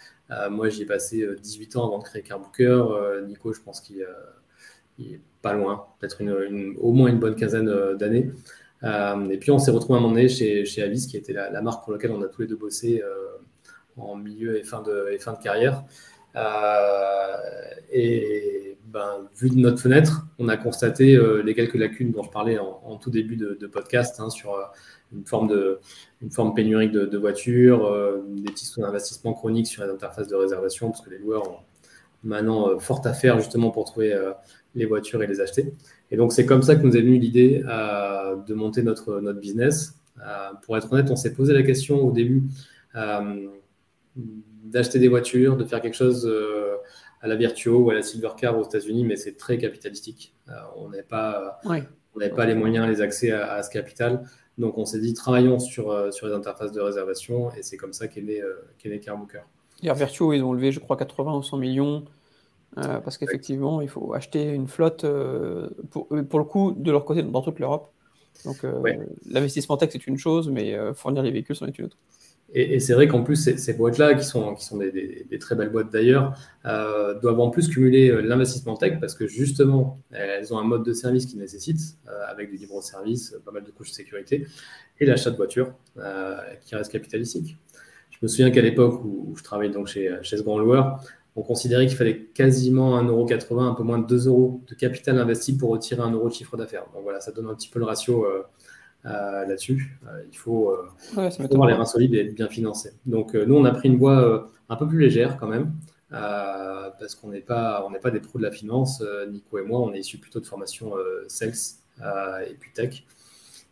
[0.51, 2.83] Moi, j'y ai passé 18 ans avant de créer Carbooker.
[3.27, 4.05] Nico, je pense qu'il
[5.01, 6.23] est pas loin, peut-être
[6.79, 8.31] au moins une bonne quinzaine d'années.
[8.83, 11.63] et puis, on s'est retrouvé à un moment donné chez, chez Avis, qui était la,
[11.63, 13.03] marque pour laquelle on a tous les deux bossé
[13.97, 15.85] en milieu et fin de, et fin de carrière.
[16.37, 17.37] Euh,
[17.91, 22.31] et ben, vu de notre fenêtre, on a constaté euh, les quelques lacunes dont je
[22.31, 24.65] parlais en, tout début de, podcast hein, sur euh,
[25.13, 25.81] une forme de
[26.21, 27.93] une forme pénurique de, voitures,
[28.29, 31.59] des petits d'investissement chroniques sur les interfaces de réservation, parce que les loueurs ont
[32.25, 34.19] maintenant fort à faire justement pour trouver
[34.75, 35.73] les voitures et les acheter.
[36.11, 39.95] Et donc c'est comme ça que nous est venue l'idée de monter notre, notre business.
[40.63, 42.43] pour être honnête, on s'est posé la question au début
[44.69, 46.77] d'acheter des voitures, de faire quelque chose euh,
[47.21, 50.35] à la Virtuo ou à la Silvercar aux États-Unis, mais c'est très capitalistique.
[50.49, 54.25] Euh, on n'est pas, on n'avait pas les moyens, les accès à, ce capital.
[54.59, 57.93] Donc on s'est dit travaillons sur, euh, sur les interfaces de réservation et c'est comme
[57.93, 58.43] ça qu'est né,
[58.79, 59.43] qu'est né Carbooker.
[60.33, 62.05] Ils ont levé, je crois, 80 ou 100 millions.
[62.75, 65.07] parce qu'effectivement, il faut acheter une flotte,
[65.91, 67.93] pour, pour, le coup, de leur côté, dans toute l'Europe.
[68.45, 68.65] Donc,
[69.31, 71.97] l'investissement tech, c'est une chose, mais fournir les véhicules, c'en est une autre.
[72.55, 75.93] Et, c'est vrai qu'en plus, ces, boîtes-là, qui sont, qui sont des, très belles boîtes
[75.93, 76.35] d'ailleurs,
[76.65, 80.83] euh, doivent en plus cumuler euh, l'investissement tech parce que justement, elles ont un mode
[80.83, 84.47] de service qui nécessite, euh, avec des libres services, pas mal de couches de sécurité,
[84.99, 85.75] et l'achat de voitures
[86.65, 87.57] qui reste capitalistique.
[88.11, 91.01] Je me souviens qu'à l'époque où, je travaillais donc chez, chez ce grand loueur,
[91.39, 95.57] on considérait qu'il fallait quasiment 1,80€, un peu moins de 2 euros de capital investi
[95.57, 96.87] pour retirer un euro de chiffre d'affaires.
[96.93, 98.43] Donc voilà, ça donne un petit peu le ratio euh,
[99.47, 99.99] là-dessus.
[100.07, 102.91] Euh, il faut, euh, avoir les reins solides et être bien financé.
[103.07, 105.73] Donc nous, on a pris une voie un peu plus légère quand même.
[106.11, 109.81] parce qu'on n'est pas, on n'est pas des pros de la finance, Nico et moi,
[109.81, 110.93] on est issus plutôt de formation
[111.27, 111.55] sales
[112.49, 113.05] et puis tech.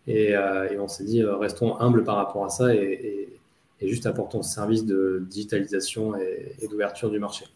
[0.06, 0.34] Et,
[0.78, 3.28] on s'est dit, restons humbles par rapport à ça et,
[3.82, 7.46] juste apportons ce service de digitalisation et, d'ouverture du marché.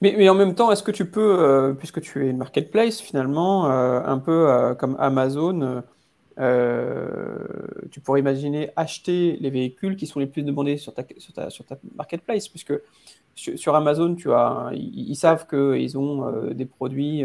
[0.00, 3.66] Mais, mais, en même temps, est-ce que tu peux, puisque tu es une marketplace finalement,
[3.66, 5.82] un peu comme Amazon,
[6.38, 7.38] euh,
[7.90, 11.50] tu pourrais imaginer acheter les véhicules qui sont les plus demandés sur ta, sur ta,
[11.50, 12.74] sur ta marketplace, puisque
[13.34, 17.24] sur, Amazon, tu as, ils, savent qu'ils ont euh, des produits,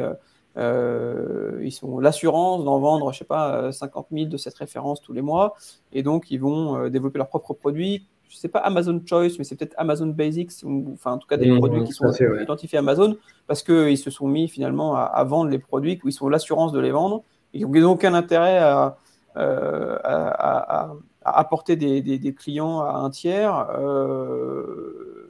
[0.58, 5.14] euh, ils sont l'assurance d'en vendre, je sais pas, 50 000 de cette référence tous
[5.14, 5.56] les mois,
[5.92, 8.08] et donc ils vont développer leurs propres produits.
[8.30, 11.38] Je sais pas Amazon Choice, mais c'est peut-être Amazon Basics, ou enfin en tout cas
[11.38, 15.24] des mmh, produits qui sont identifiés Amazon, parce qu'ils se sont mis finalement à, à,
[15.24, 17.24] vendre les produits, où ils sont l'assurance de les vendre,
[17.54, 18.98] et ils n'ont aucun intérêt à,
[19.36, 20.92] euh, à,
[21.26, 25.28] apporter des, clients à un tiers euh,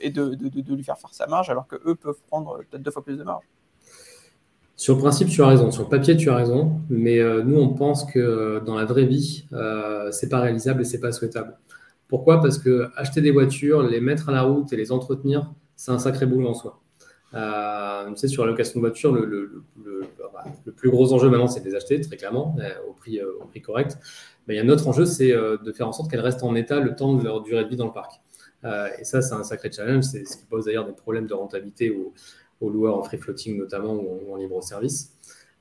[0.00, 0.36] et de,
[0.74, 3.44] lui faire faire sa marge alors qu'eux peuvent prendre peut-être deux fois plus de marge.
[4.74, 5.70] Sur le principe, tu as raison.
[5.70, 6.80] Sur le papier, tu as raison.
[6.90, 9.46] Mais euh, nous, on pense que dans la vraie vie,
[10.10, 11.56] c'est pas réalisable et c'est pas souhaitable.
[12.08, 12.42] Pourquoi?
[12.42, 15.98] Parce que acheter des voitures, les mettre à la route et les entretenir, c'est un
[15.98, 16.80] sacré boulot en soi.
[17.32, 19.64] Tu sais, sur la location de voiture, le,
[20.76, 23.46] plus gros enjeu maintenant, c'est de les acheter, très clairement, euh, au prix, euh, au
[23.46, 23.98] prix correct.
[24.46, 26.42] Mais il y a un autre enjeu, c'est euh, de faire en sorte qu'elles restent
[26.42, 28.20] en état le temps de leur durée de vie dans le parc.
[28.64, 30.04] et ça, c'est un sacré challenge.
[30.04, 32.12] C'est ce qui pose d'ailleurs des problèmes de rentabilité aux,
[32.70, 35.12] loueurs en free floating notamment ou en, libre service.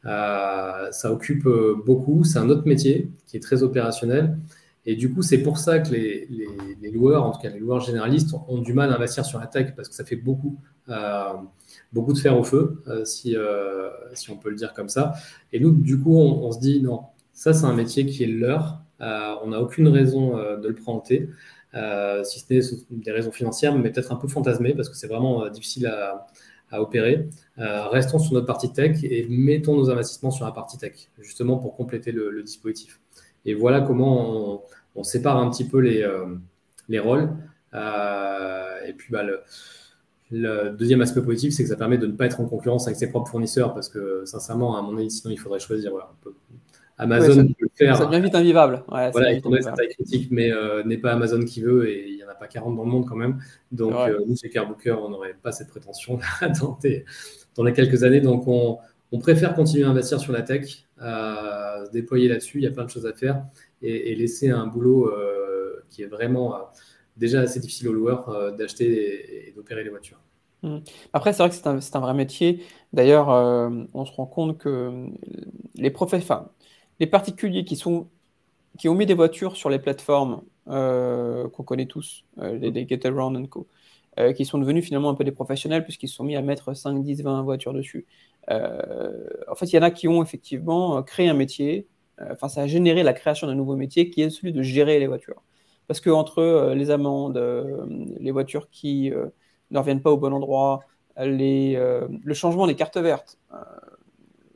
[0.04, 1.48] ça occupe
[1.84, 2.24] beaucoup.
[2.24, 4.38] C'est un autre métier qui est très opérationnel.
[4.86, 6.28] Et du coup, c'est pour ça que les,
[6.80, 9.48] les, loueurs, en tout cas les loueurs généralistes, ont, du mal à investir sur la
[9.48, 10.60] tech parce que ça fait beaucoup
[11.94, 15.14] beaucoup de fer au feu, euh, si, euh, si on peut le dire comme ça.
[15.52, 18.82] Et nous, du coup, on, se dit non, ça c'est un métier qui est leur.
[19.02, 21.30] Euh, on n'a aucune raison de le présenter,
[22.24, 25.50] si ce n'est des raisons financières, mais peut-être un peu fantasmées parce que c'est vraiment
[25.50, 26.28] difficile à,
[26.70, 27.30] à opérer.
[27.58, 31.76] restons sur notre partie tech et mettons nos investissements sur la partie tech, justement pour
[31.76, 33.00] compléter le, dispositif.
[33.46, 34.64] Et voilà comment
[34.96, 36.08] on, sépare un petit peu les,
[36.90, 37.30] les rôles.
[37.74, 39.42] et puis, bah, le,
[40.32, 42.98] le deuxième aspect positif, c'est que ça permet de ne pas être en concurrence avec
[42.98, 45.92] ses propres fournisseurs parce que, sincèrement, à mon avis, sinon il faudrait choisir.
[46.98, 47.98] Amazon peut le faire.
[47.98, 48.84] Ça devient vite invivable.
[48.88, 52.16] voilà, il faudrait sa taille critique, mais euh, n'est pas Amazon qui veut et il
[52.16, 53.40] n'y en a pas 40 dans le monde quand même.
[53.72, 56.20] Donc, euh, nous, chez Carbooker, on n'aurait pas cette prétention
[56.62, 56.78] dans,
[57.56, 58.22] dans les quelques années.
[58.22, 58.78] Donc, on,
[59.20, 62.60] préfère continuer à investir sur la tech, à se déployer là-dessus.
[62.60, 63.44] Il y a plein de choses à faire
[63.82, 66.56] et, laisser un boulot euh, qui est vraiment
[67.22, 70.20] déjà assez difficile aux loueurs euh, d'acheter et, d'opérer les voitures.
[70.64, 70.80] Mmh.
[71.14, 72.64] Après, c'est vrai que c'est un, vrai métier.
[72.92, 75.08] D'ailleurs, euh, on se rend compte que
[75.76, 75.90] les,
[77.08, 82.88] particuliers qui, ont mis des voitures sur les plateformes euh, qu'on connaît tous, les, les
[82.88, 83.68] Getaround Co.,
[84.36, 87.02] qui sont devenus finalement un peu des professionnels puisqu'ils se sont mis à mettre 5,
[87.02, 88.06] 10, 20 voitures dessus.
[88.50, 91.88] en fait, il y en a qui ont effectivement créé un métier,
[92.30, 95.08] enfin, ça a généré la création d'un nouveau métier qui est celui de gérer les
[95.08, 95.42] voitures.
[95.92, 97.86] Parce que entre euh, les amendes, euh,
[98.18, 99.26] les voitures qui euh,
[99.72, 100.80] ne reviennent pas au bon endroit,
[101.18, 101.78] les,
[102.24, 103.38] le changement des cartes vertes.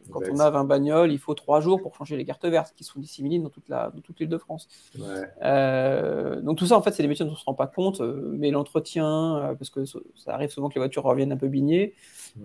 [0.09, 2.85] quand on a 20 bagnoles, il faut 3 jours pour changer les cartes vertes qui
[2.85, 4.69] sont disséminées dans toute la, toute l'île de France.
[4.95, 7.99] donc tout ça, en fait, c'est des métiers dont on ne se rend pas compte,
[7.99, 11.95] mais l'entretien, parce que ça arrive souvent que les voitures reviennent un peu bignées,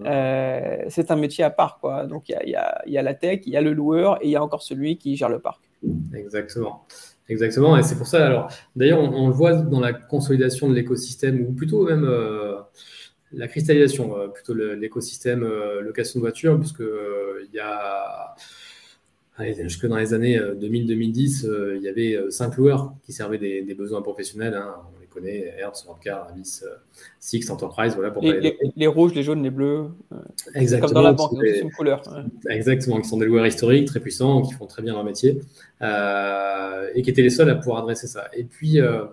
[0.03, 1.79] c'est un métier à part.
[1.79, 2.07] Quoi.
[2.07, 4.31] Donc il y a, y a, la tech, il y a le loueur et il
[4.31, 5.70] y a encore celui qui gère le parc.
[6.12, 6.85] Exactement.
[7.30, 8.26] Exactement, et c'est pour ça.
[8.26, 12.56] Alors, d'ailleurs, on, le voit dans la consolidation de l'écosystème, ou plutôt même euh,
[13.32, 18.34] la cristallisation, euh, plutôt l'écosystème euh, location de voiture, puisque il y a
[19.62, 24.54] jusque dans les années 2000-2010, il y avait cinq loueurs qui servaient des, besoins professionnels.
[24.54, 24.74] Hein
[25.11, 26.75] connaît, Hertz, Rodcar, Avis, euh,
[27.18, 29.88] Six, Enterprise, voilà pour les, les, rouges, les jaunes, les bleus.
[30.55, 30.87] Exactement.
[30.87, 32.03] Comme dans la banque, c'est une couleur.
[32.49, 35.40] Exactement, qui sont des loueurs historiques, très puissants, qui font très bien leur métier,
[35.83, 38.29] euh, et qui étaient les seuls à pouvoir adresser ça.
[38.33, 39.05] Et puis, euh,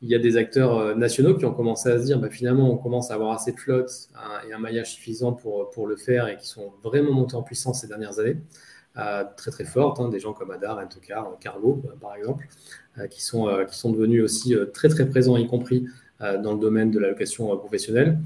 [0.00, 2.76] il y a des acteurs nationaux qui ont commencé à se dire, bah, finalement, on
[2.76, 4.08] commence à avoir assez de flotte
[4.48, 7.82] et un maillage suffisant pour, pour le faire, et qui sont vraiment montés en puissance
[7.82, 8.36] ces dernières années.
[8.94, 12.46] Très très fortes, hein, des gens comme Adar, Entocar, Cargo par exemple.
[12.98, 15.86] Euh, qui, sont, euh, qui sont devenus aussi euh, très très présents, y compris
[16.20, 18.20] dans le domaine de la location professionnelle.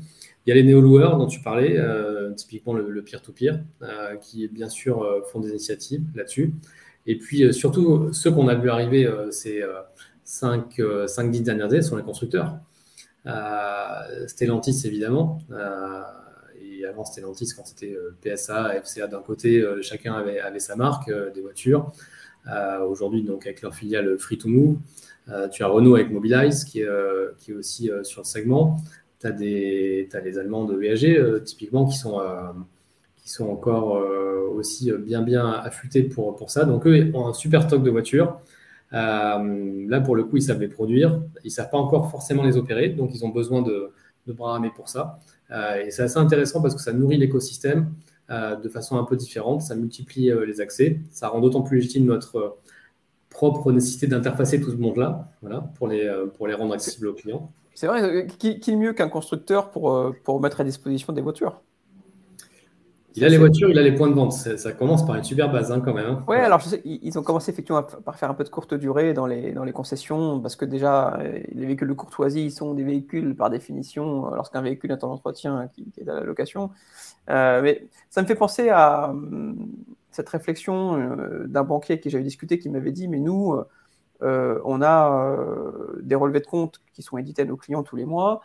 [0.44, 1.80] Il y a les néo-loueurs dont tu parlais,
[2.36, 3.60] typiquement le peer-to-peer,
[4.20, 6.52] qui bien sûr font des initiatives là-dessus.
[7.06, 9.64] Et puis surtout, ceux qu'on a vu arriver ces
[10.26, 12.58] 5-10 dernières années sont les constructeurs.
[14.26, 15.38] Stellantis évidemment,
[16.80, 21.92] et avant Stellantis quand c'était PSA, FCA d'un côté, chacun avait, sa marque des voitures.
[22.48, 24.78] Euh, aujourd'hui, donc avec leur filiale Free to Move.
[25.28, 28.76] Euh, tu as Renault avec Mobilize qui est, euh, aussi sur le segment.
[29.20, 34.02] Tu as, les Allemands de VAG, typiquement, qui sont encore
[34.54, 36.64] aussi bien bien affûtés pour, pour ça.
[36.64, 38.38] Donc eux ont un super stock de voitures.
[38.92, 41.20] là, pour le coup, ils savent les produire.
[41.42, 43.90] Ils ne savent pas encore forcément les opérer, donc ils ont besoin de,
[44.26, 45.18] de bras armés pour ça.
[45.50, 47.92] Et c'est assez intéressant parce que ça nourrit l'écosystème.
[48.28, 49.62] Euh, de façon un peu différente.
[49.62, 50.98] Ça multiplie euh, les accès.
[51.12, 52.58] Ça rend d'autant plus légitime notre euh,
[53.30, 57.52] propre nécessité d'interfacer tout ce monde-là voilà, pour, les, pour les rendre accessibles aux clients.
[57.74, 61.60] C'est vrai, qui, mieux qu'un constructeur pour mettre à disposition des voitures?
[63.16, 64.32] Il a les voitures, il a les points de vente.
[64.32, 66.06] Ça, commence par une super base hein, quand même.
[66.06, 66.24] Hein.
[66.28, 69.14] Oui, alors je sais, ils ont commencé effectivement par faire un peu de courte durée
[69.14, 71.18] dans les, dans les concessions, parce que déjà,
[71.52, 75.86] les véhicules de courtoisie sont des véhicules par définition, lorsqu'un véhicule est en entretien qui,
[75.98, 76.70] est à la location.
[77.30, 79.66] Euh, mais ça me fait penser à hum,
[80.10, 83.58] cette réflexion euh, d'un banquier avec qui j'avais discuté qui m'avait dit, mais nous,
[84.22, 85.36] euh, on a
[86.02, 88.42] des relevés de compte qui sont édités à nos clients tous les mois,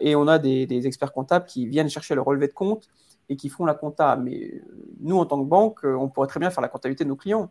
[0.00, 2.88] et on a des, des experts comptables qui viennent chercher le relevé de compte
[3.28, 4.16] et qui font la compta.
[4.16, 4.60] Mais euh,
[5.00, 7.16] nous, en tant que banque, euh, on pourrait très bien faire la comptabilité de nos
[7.16, 7.50] clients.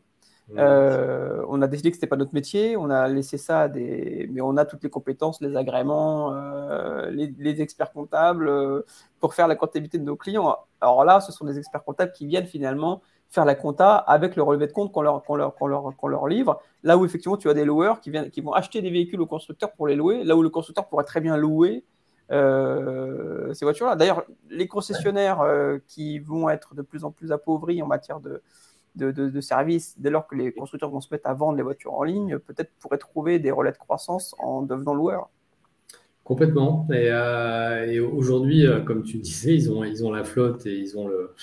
[0.58, 4.30] Euh, on a décidé que ce n'était pas notre métier, on a laissé ça des.
[4.32, 6.36] Mais on a toutes les compétences, les agréments,
[7.10, 8.84] les, experts comptables
[9.20, 10.56] pour faire la comptabilité de nos clients.
[10.82, 14.44] Alors là, ce sont des experts comptables qui viennent finalement faire la compta avec le
[14.44, 16.62] relevé de compte qu'on leur, leur, leur, leur, livre.
[16.84, 19.26] Là où effectivement, tu as des loueurs qui, viennent, qui vont acheter des véhicules au
[19.26, 21.84] constructeur pour les louer, là où le constructeur pourrait très bien louer
[22.32, 23.96] euh, ces voitures-là.
[23.96, 28.42] D'ailleurs, les concessionnaires euh, qui vont être de plus en plus appauvris en matière de,
[28.96, 32.04] de, services, dès lors que les constructeurs vont se mettre à vendre les voitures en
[32.04, 35.30] ligne, peut-être pourraient trouver des relais de croissance en devenant loueurs.
[36.24, 36.88] Complètement.
[36.92, 41.08] Et, euh, aujourd'hui, comme tu disais, ils ont, ils ont la flotte et ils ont
[41.08, 41.36] le,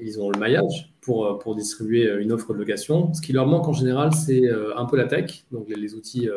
[0.00, 3.12] ils ont le maillage pour, pour distribuer une offre de location.
[3.14, 4.42] Ce qui leur manque en général, c'est
[4.76, 6.28] un peu la tech, donc les, outils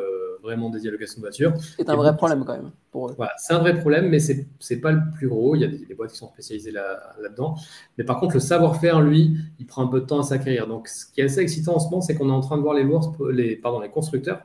[0.46, 1.54] vraiment dédiés à la location de voitures.
[1.78, 3.16] C'est un vrai problème quand même pour eux.
[3.38, 5.56] c'est un vrai problème, mais c'est n'est pas le plus gros.
[5.56, 7.56] Il y a des, boîtes qui sont spécialisées là-dedans.
[7.98, 10.68] mais par contre, le savoir-faire, lui, il prend un peu de temps à s'acquérir.
[10.68, 12.62] Donc, ce qui est assez excitant en ce moment, c'est qu'on est en train de
[12.62, 12.86] voir les,
[13.32, 14.42] les, pardon, les constructeurs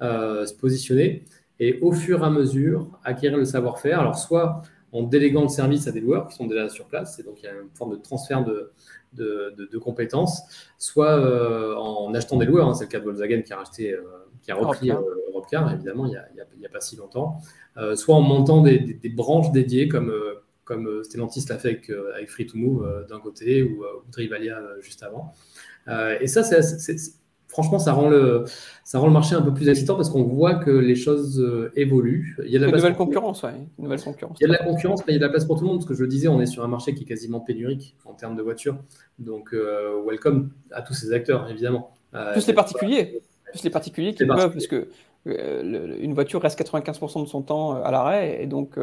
[0.00, 1.24] se positionner
[1.60, 4.00] et au fur et à mesure acquérir le savoir-faire.
[4.00, 4.62] Alors, soit
[4.94, 7.46] en déléguant le service à des loueurs qui sont déjà sur place, et donc il
[7.46, 8.72] y a une forme de transfert de,
[9.12, 10.42] de, compétences,
[10.78, 13.92] soit euh, en achetant des loueurs, hein, c'est le cas de Volkswagen qui a, racheté,
[13.92, 14.02] euh,
[14.42, 14.90] qui a repris
[15.28, 17.40] Europcar, euh, évidemment, il n'y a, pas si longtemps,
[17.96, 20.12] soit en montant des, branches dédiées comme,
[20.64, 25.02] comme Stellantis l'a fait avec, avec Free to Move d'un côté ou, ou Drivalia juste
[25.02, 25.32] avant.
[26.20, 26.96] et ça, c'est
[27.54, 28.44] franchement, ça rend, le,
[28.82, 31.70] ça rend le marché un peu plus excitant parce qu'on voit que les choses euh,
[31.76, 32.36] évoluent.
[32.44, 34.36] Il y a de la nouvelle concurrence, Une nouvelle concurrence.
[34.40, 35.62] Il y a de la concurrence, mais il y a de la place pour tout
[35.62, 35.78] le monde.
[35.78, 38.12] Parce que je le disais, on est sur un marché qui est quasiment pénurique en
[38.12, 38.76] termes de voitures.
[39.20, 41.92] Donc, euh, welcome à tous ces acteurs, évidemment.
[42.14, 43.22] Euh, plus les particuliers.
[43.52, 44.88] Plus les particuliers qui peuvent, parce que
[45.26, 48.42] une voiture reste 95% de son temps à l'arrêt.
[48.42, 48.76] Et donc.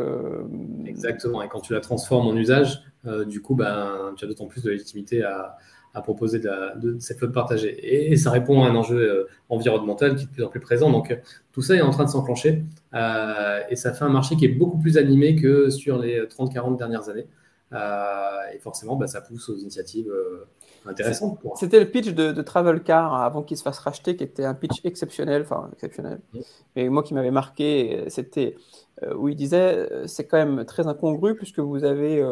[0.85, 1.43] Exactement.
[1.43, 2.83] Et quand tu la transformes en usage,
[3.27, 5.57] du coup, ben, tu as d'autant plus de légitimité à
[5.93, 8.11] à proposer de, cette flotte partagée.
[8.11, 10.89] Et, ça répond à un enjeu euh, environnemental qui est de plus en plus présent.
[10.89, 11.17] Donc
[11.51, 14.49] tout ça est en train de s'enclencher euh, et ça fait un marché qui est
[14.49, 17.27] beaucoup plus animé que sur les 30-40 dernières années.
[17.73, 20.11] Euh, et forcément, bah, ça pousse aux initiatives
[20.85, 21.39] intéressantes.
[21.55, 24.53] C'était le pitch de, de Travel Car avant qu'il se fasse racheter, qui était un
[24.53, 26.19] pitch exceptionnel, enfin exceptionnel.
[26.33, 26.39] Mmh.
[26.75, 28.55] Mais moi qui m'avait marqué, c'était
[29.17, 32.23] où il disait c'est quand même très incongru puisque vous avez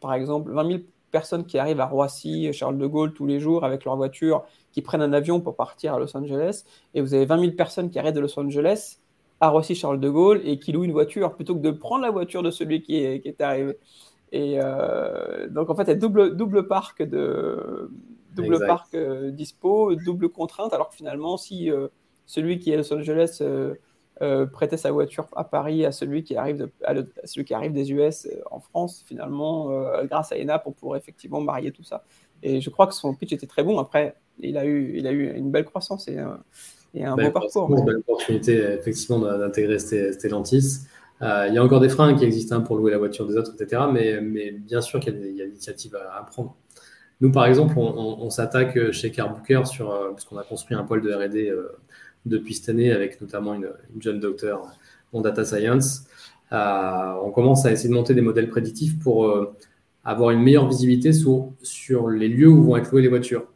[0.00, 3.64] par exemple 20 000 personnes qui arrivent à Roissy, Charles de Gaulle tous les jours
[3.64, 7.24] avec leur voiture, qui prennent un avion pour partir à Los Angeles, et vous avez
[7.24, 8.98] 20 000 personnes qui arrivent de Los Angeles
[9.40, 12.10] à Roissy, Charles de Gaulle, et qui louent une voiture plutôt que de prendre la
[12.10, 13.76] voiture de celui qui est, qui est arrivé.
[14.32, 17.90] Et euh, donc en fait, il y a double, double parc de
[18.34, 21.88] double parc euh, dispo, double contrainte, alors que finalement, si euh,
[22.26, 23.42] celui qui est à Los Angeles
[24.22, 26.68] euh, prêter sa voiture à Paris à celui qui arrive,
[27.24, 30.98] celui qui arrive des US euh, en France, finalement, euh, grâce à ENA, pour pouvoir
[30.98, 32.04] effectivement marier tout ça.
[32.42, 33.78] Et je crois que son pitch était très bon.
[33.78, 36.18] Après, il a eu, il a eu une belle croissance et,
[36.92, 37.70] et un beau parcours.
[37.70, 40.80] Une belle opportunité, effectivement, d'intégrer Stellantis.
[41.22, 43.54] il y a encore des freins qui existent hein, pour louer la voiture des autres,
[43.58, 43.84] etc.
[43.90, 46.54] Mais, mais bien sûr qu'il y a, des initiatives à, prendre.
[47.22, 51.10] Nous, par exemple, on, s'attaque chez Carbooker sur, parce qu'on a construit un pôle de
[51.10, 51.54] R&D
[52.26, 53.68] depuis cette année avec notamment une,
[54.00, 54.66] jeune docteur
[55.12, 56.04] en data science.
[56.52, 59.54] Euh, on commence à essayer de monter des modèles prédictifs pour euh,
[60.04, 63.46] avoir une meilleure visibilité sur, les lieux où vont être louées les voitures.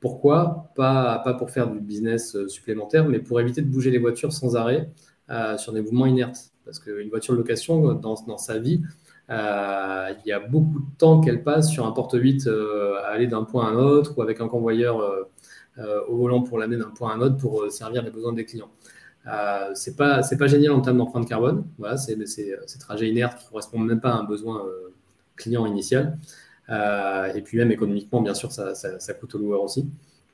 [0.00, 0.70] Pourquoi?
[0.76, 4.56] Pas, pour faire du business euh, supplémentaire, mais pour éviter de bouger les voitures sans
[4.56, 4.90] arrêt
[5.58, 6.52] sur des mouvements inertes.
[6.64, 8.80] Parce qu'une voiture de location, dans, sa vie,
[9.28, 13.66] il y a beaucoup de temps qu'elle passe sur un porte-8 à aller d'un point
[13.66, 15.02] à un autre ou avec un convoyeur
[16.08, 18.44] au volant pour l'amener d'un point à un autre pour euh, servir les besoins des
[18.44, 18.70] clients.
[19.26, 21.64] Euh, c'est pas c'est pas génial en termes d'empreinte carbone.
[21.78, 24.64] Voilà, c'est ces trajets inertes qui correspondent même pas à un besoin
[25.36, 26.18] client initial.
[26.70, 29.86] et puis même économiquement, bien sûr, ça, ça, coûte au loueur aussi.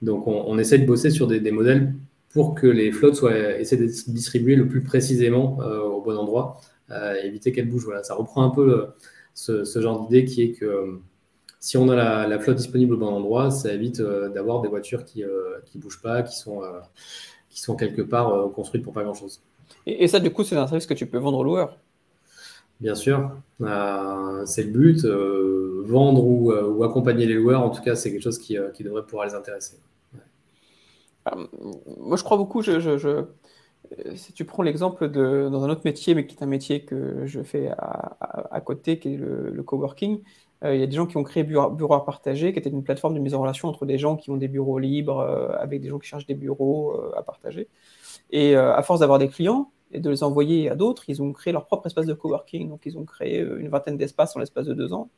[0.02, 1.94] Donc on, essaie de bosser sur des, modèles
[2.30, 6.60] pour que les flottes soient essaient de distribuer le plus précisément au bon endroit,
[7.22, 7.86] éviter qu'elles bougent.
[7.86, 8.86] Voilà, ça reprend un peu
[9.34, 11.00] ce, genre d'idée qui est que
[11.64, 15.02] si on a la, flotte disponible au bon endroit, ça évite euh, d'avoir des voitures
[15.06, 16.80] qui ne euh, bougent pas, qui sont, euh,
[17.48, 19.40] qui sont quelque part construites pour pas grand-chose.
[19.86, 21.78] Et, ça, du coup, c'est un service que tu peux vendre aux loueurs?
[22.80, 25.06] Bien sûr, c'est le but.
[25.86, 29.34] vendre ou, accompagner les loueurs, en tout cas, c'est quelque chose qui, devrait pouvoir les
[29.34, 29.78] intéresser.
[31.34, 32.60] moi, je crois beaucoup.
[32.60, 33.24] Je,
[34.16, 37.24] si tu prends l'exemple de dans un autre métier, mais qui est un métier que
[37.24, 40.20] je fais à, côté, qui est le, le coworking,
[40.72, 42.82] il y a des gens qui ont créé Bureau, bureau à partager, qui était une
[42.82, 45.80] plateforme de mise en relation entre des gens qui ont des bureaux libres euh, avec
[45.82, 47.68] des gens qui cherchent des bureaux euh, à partager.
[48.30, 51.52] Et à force d'avoir des clients et de les envoyer à d'autres, ils ont créé
[51.52, 52.68] leur propre espace de coworking.
[52.68, 55.08] Donc, ils ont créé une vingtaine d'espaces en l'espace de deux ans.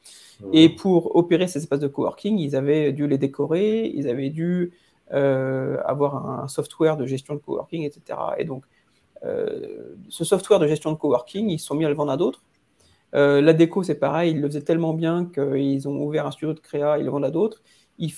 [0.52, 4.72] Et pour opérer ces espaces de coworking, ils avaient dû les décorer, ils avaient dû
[5.10, 8.18] avoir un software de gestion de coworking, etc.
[8.36, 8.64] Et donc,
[9.22, 12.42] ce software de gestion de coworking, ils se sont mis à le vendre à d'autres.
[13.16, 16.52] Euh, la déco, c'est pareil, ils le faisaient tellement bien qu'ils ont ouvert un studio
[16.52, 17.62] de créa, ils le vendent à d'autres.
[17.98, 18.12] Ils,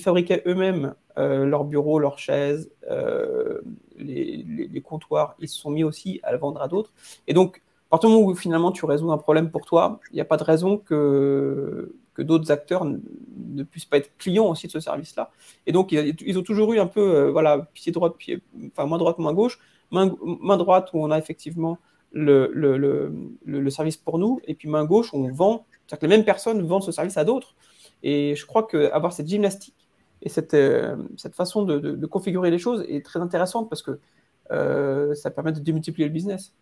[0.00, 3.60] fabriquaient eux-mêmes euh, leurs bureaux, leurs chaises, euh,
[3.96, 5.36] les, comptoirs.
[5.38, 6.92] Ils se sont mis aussi à le vendre à d'autres.
[7.28, 10.16] Et donc, à partir du moment où finalement tu résous un problème pour toi, il
[10.16, 14.72] n'y a pas de raison que, d'autres acteurs ne puissent pas être clients aussi de
[14.72, 15.30] ce service-là.
[15.66, 18.42] Et donc, ils, ont toujours eu un peu, voilà, pied droit, pied,
[18.72, 19.60] enfin, main droite, main gauche.
[19.92, 21.78] Main droite où on a effectivement
[22.12, 23.12] le, le,
[23.44, 26.62] le, service pour nous, et puis main gauche, on vend, c'est-à-dire que les mêmes personnes
[26.66, 27.54] vendent ce service à d'autres.
[28.02, 29.88] Et je crois qu'avoir cette gymnastique
[30.22, 33.98] et cette, euh, cette façon de, de, configurer les choses est très intéressante parce que
[35.14, 36.54] ça permet de démultiplier le business.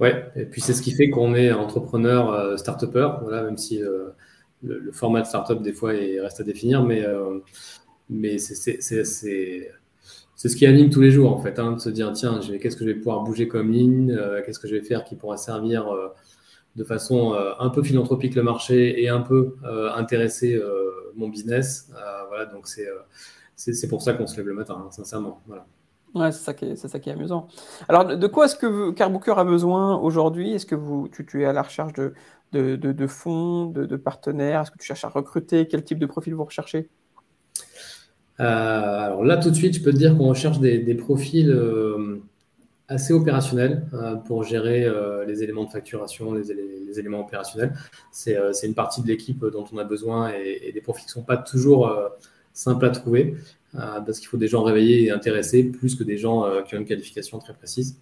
[0.00, 3.82] Ouais, et puis c'est ce qui fait qu'on est entrepreneur, euh, start-upper, voilà, même si
[3.82, 4.10] euh,
[4.62, 7.40] le, format de start-up, des fois, il reste à définir, mais, euh,
[8.08, 9.72] mais c'est
[10.46, 12.84] ce qui anime tous les jours, en fait, hein, de se dire, tiens, qu'est-ce que
[12.84, 14.16] je vais pouvoir bouger comme ligne,
[14.46, 15.86] qu'est-ce que je vais faire qui pourra servir
[16.76, 19.56] de façon un peu philanthropique le marché et un peu
[19.96, 20.62] intéresser
[21.16, 21.90] mon business.
[22.28, 22.68] voilà, donc
[23.56, 25.42] c'est pour ça qu'on se lève le matin, hein, sincèrement.
[26.14, 27.48] Ouais, c'est ça, qui est, c'est ça qui est amusant.
[27.88, 30.52] Alors, de quoi est-ce que Carbooker a besoin aujourd'hui?
[30.52, 32.14] Est-ce que vous, tu, es à la recherche de,
[32.52, 34.62] de, de, fonds, de, partenaires?
[34.62, 35.68] Est-ce que tu cherches à recruter?
[35.68, 36.78] Quel type de profil vous recherchez?
[36.78, 37.07] euh,
[38.38, 42.20] Alors là, tout de suite, je peux te dire qu'on recherche des, profils euh,
[42.86, 44.86] assez opérationnels euh, pour gérer
[45.26, 46.50] les éléments de facturation, les,
[46.98, 47.74] éléments opérationnels.
[48.12, 51.26] C'est, une partie de l'équipe dont on a besoin et, des profils qui ne sont
[51.26, 51.92] pas toujours
[52.52, 53.36] simples à trouver.
[53.74, 56.74] Euh, parce qu'il faut des gens réveillés et intéressés plus que des gens euh, qui
[56.74, 57.98] ont une qualification très précise.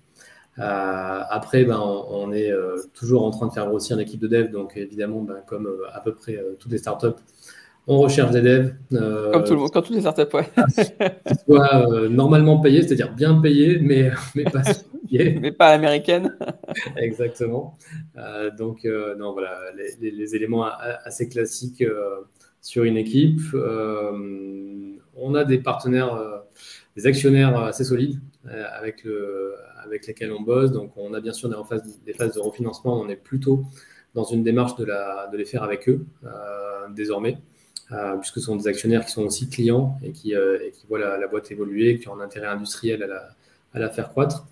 [0.58, 2.52] Euh, après, ben, on, est
[2.94, 6.00] toujours en train de faire grossir une équipe de dev, donc évidemment, ben, comme à
[6.00, 7.20] peu près toutes les startups,
[7.86, 8.74] on recherche des devs.
[8.90, 10.48] comme tout le monde, comme toutes les startups, ouais.
[11.26, 14.62] qui soient normalement payés, c'est-à-dire bien payés, mais, mais pas
[15.08, 15.38] payés.
[15.40, 16.36] mais pas américaines.
[16.96, 17.76] Exactement.
[18.58, 18.84] donc,
[19.18, 19.58] non, voilà,
[20.00, 20.66] les, les, éléments
[21.04, 21.84] assez classiques
[22.60, 23.40] sur une équipe
[25.16, 26.38] on a des partenaires, euh,
[26.96, 30.70] des actionnaires assez solides euh, avec, le, avec lesquels on bosse.
[30.70, 33.00] Donc, on a bien sûr des, phases, des phases de refinancement.
[33.00, 33.64] On est plutôt
[34.14, 37.38] dans une démarche de, la, de les faire avec eux euh, désormais,
[38.18, 40.34] puisque ce sont des actionnaires qui sont aussi clients et qui,
[40.72, 43.08] qui voient la, boîte évoluer, qui ont un intérêt industriel
[43.74, 44.46] à la, faire croître.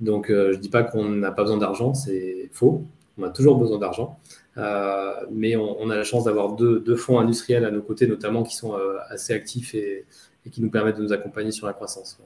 [0.00, 2.84] Donc, je ne dis pas qu'on n'a pas besoin d'argent, c'est faux.
[3.18, 4.18] On a toujours besoin d'argent.
[4.58, 8.56] Euh, mais on, a la chance d'avoir deux, fonds industriels à nos côtés, notamment, qui
[8.56, 10.04] sont euh, assez actifs et,
[10.50, 12.18] qui nous permettent de nous accompagner sur la croissance.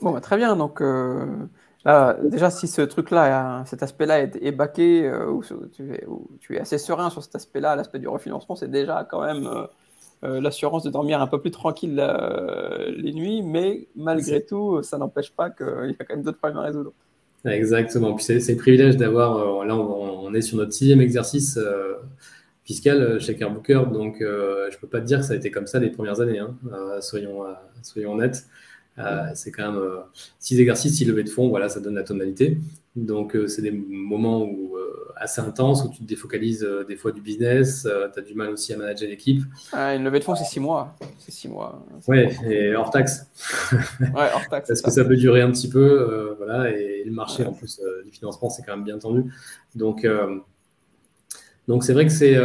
[0.00, 0.56] Bon, bah, très bien.
[0.56, 0.82] Donc,
[1.86, 7.10] euh, déjà, si ce truc-là, cet aspect-là est, est baqué, ou, tu es, assez serein
[7.10, 9.48] sur cet aspect-là, l'aspect du refinancement, c'est déjà quand même
[10.22, 11.94] l'assurance de dormir un peu plus tranquille
[12.96, 16.58] les nuits, mais malgré tout, ça n'empêche pas qu'il y a quand même d'autres problèmes
[16.58, 16.92] à résoudre.
[17.52, 18.14] Exactement.
[18.14, 21.94] Puis c'est le privilège d'avoir, là on, est sur notre sixième exercice euh,
[22.64, 25.36] fiscal euh, chez Carbooker, donc euh, je ne peux pas te dire que ça a
[25.36, 26.56] été comme ça les premières années, hein.
[27.00, 27.44] soyons,
[27.82, 28.46] soyons honnêtes.
[29.34, 29.82] C'est quand même
[30.38, 32.58] six exercices, six levées de fonds, voilà, ça donne la tonalité.
[32.94, 34.76] Donc c'est des moments où
[35.16, 38.34] assez intense où tu te défocalises euh, des fois du business, euh, tu as du
[38.34, 39.42] mal aussi à manager l'équipe.
[39.72, 40.94] Ah, une levée de fonds, c'est six mois.
[41.18, 41.84] C'est six mois.
[42.06, 43.26] Ouais, et hors taxe.
[44.00, 44.68] ouais, hors taxe.
[44.68, 45.04] Parce que ça.
[45.04, 48.62] peut durer un petit peu, euh, voilà, et le marché en plus du financement, c'est
[48.62, 49.24] quand même bien tendu.
[49.74, 50.06] Donc,
[51.68, 52.36] donc c'est vrai que c'est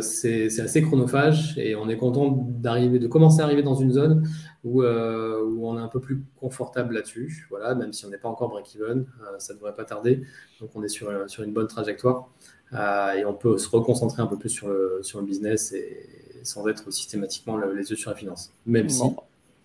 [0.00, 4.28] c'est assez chronophage et on est content d'arriver, de commencer à arriver dans une zone
[4.64, 7.46] où, où on est un peu plus confortable là-dessus.
[7.50, 9.06] Voilà, même si on n'est pas encore break-even,
[9.38, 10.22] ça ne devrait pas tarder.
[10.60, 12.28] Donc on est sur, sur une bonne trajectoire
[12.72, 16.06] et on peut se reconcentrer un peu plus sur le, sur le business et,
[16.42, 18.52] sans être systématiquement les yeux sur la finance.
[18.66, 19.02] Même si.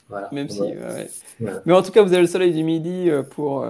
[0.09, 0.61] Voilà, même si,
[1.65, 3.65] Mais en tout cas, vous avez le soleil du midi pour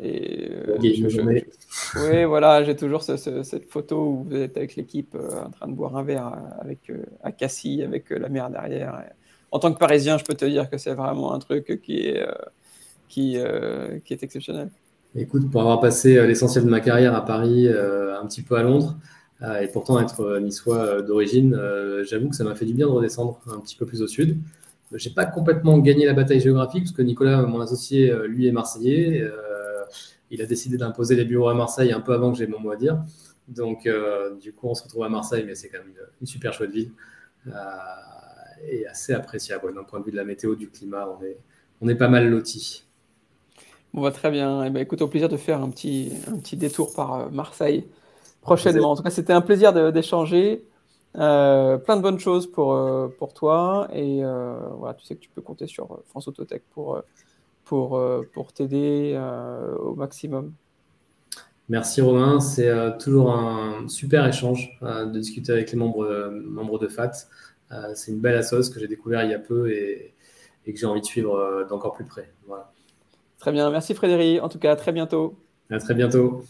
[0.00, 1.04] et euh, oui,
[2.24, 5.96] voilà, j'ai toujours cette photo où vous êtes avec l'équipe euh, en train de boire
[5.96, 6.90] un verre euh, avec
[7.22, 9.04] à Cassis, avec la mer derrière.
[9.52, 12.26] En tant que Parisien, je peux te dire que c'est vraiment un truc qui est
[13.08, 13.36] qui,
[14.04, 14.70] qui est exceptionnel.
[15.14, 18.96] Écoute, pour avoir passé l'essentiel de ma carrière à Paris, un petit peu à Londres,
[19.60, 21.54] et pourtant être niçois d'origine,
[22.04, 24.38] j'avoue que ça m'a fait du bien de redescendre un petit peu plus au sud.
[24.94, 29.30] J'ai pas complètement gagné la bataille géographique parce que Nicolas, mon associé, lui est marseillais
[30.32, 32.72] il a décidé d'imposer les bureaux à Marseille un peu avant que j'ai mon mot
[32.72, 33.04] à dire.
[33.48, 36.54] Donc, euh, du coup, on se retrouve à Marseille, mais c'est quand même une, super
[36.54, 36.90] chouette ville
[38.62, 39.74] euh, et assez appréciable.
[39.74, 41.38] D'un point de vue de la météo, du climat, on est,
[41.80, 42.84] on est pas mal lotis.
[43.94, 44.64] Bon, bah, très bien.
[44.64, 47.86] Eh ben, écoute, au plaisir de faire un petit, un petit détour par euh, Marseille
[48.40, 48.92] prochainement.
[48.92, 50.64] En tout cas, c'était un plaisir d'échanger.
[51.14, 52.76] plein de bonnes choses pour,
[53.18, 53.88] pour toi.
[53.92, 57.02] Et voilà, tu sais que tu peux compter sur France Autotech pour
[57.64, 60.52] pour, euh, pour t'aider euh, au maximum.
[61.68, 66.88] Merci Romain, c'est euh, toujours un super échange de discuter avec les membres, membres de
[66.88, 67.12] FAT.
[67.94, 70.14] C'est une belle assoce que j'ai découvert il y a peu et,
[70.66, 72.30] et que j'ai envie de suivre d'encore plus près.
[72.46, 72.72] Voilà.
[73.38, 74.42] Très bien, merci Frédéric.
[74.42, 75.36] En tout cas, à très bientôt.
[75.70, 76.44] À très bientôt.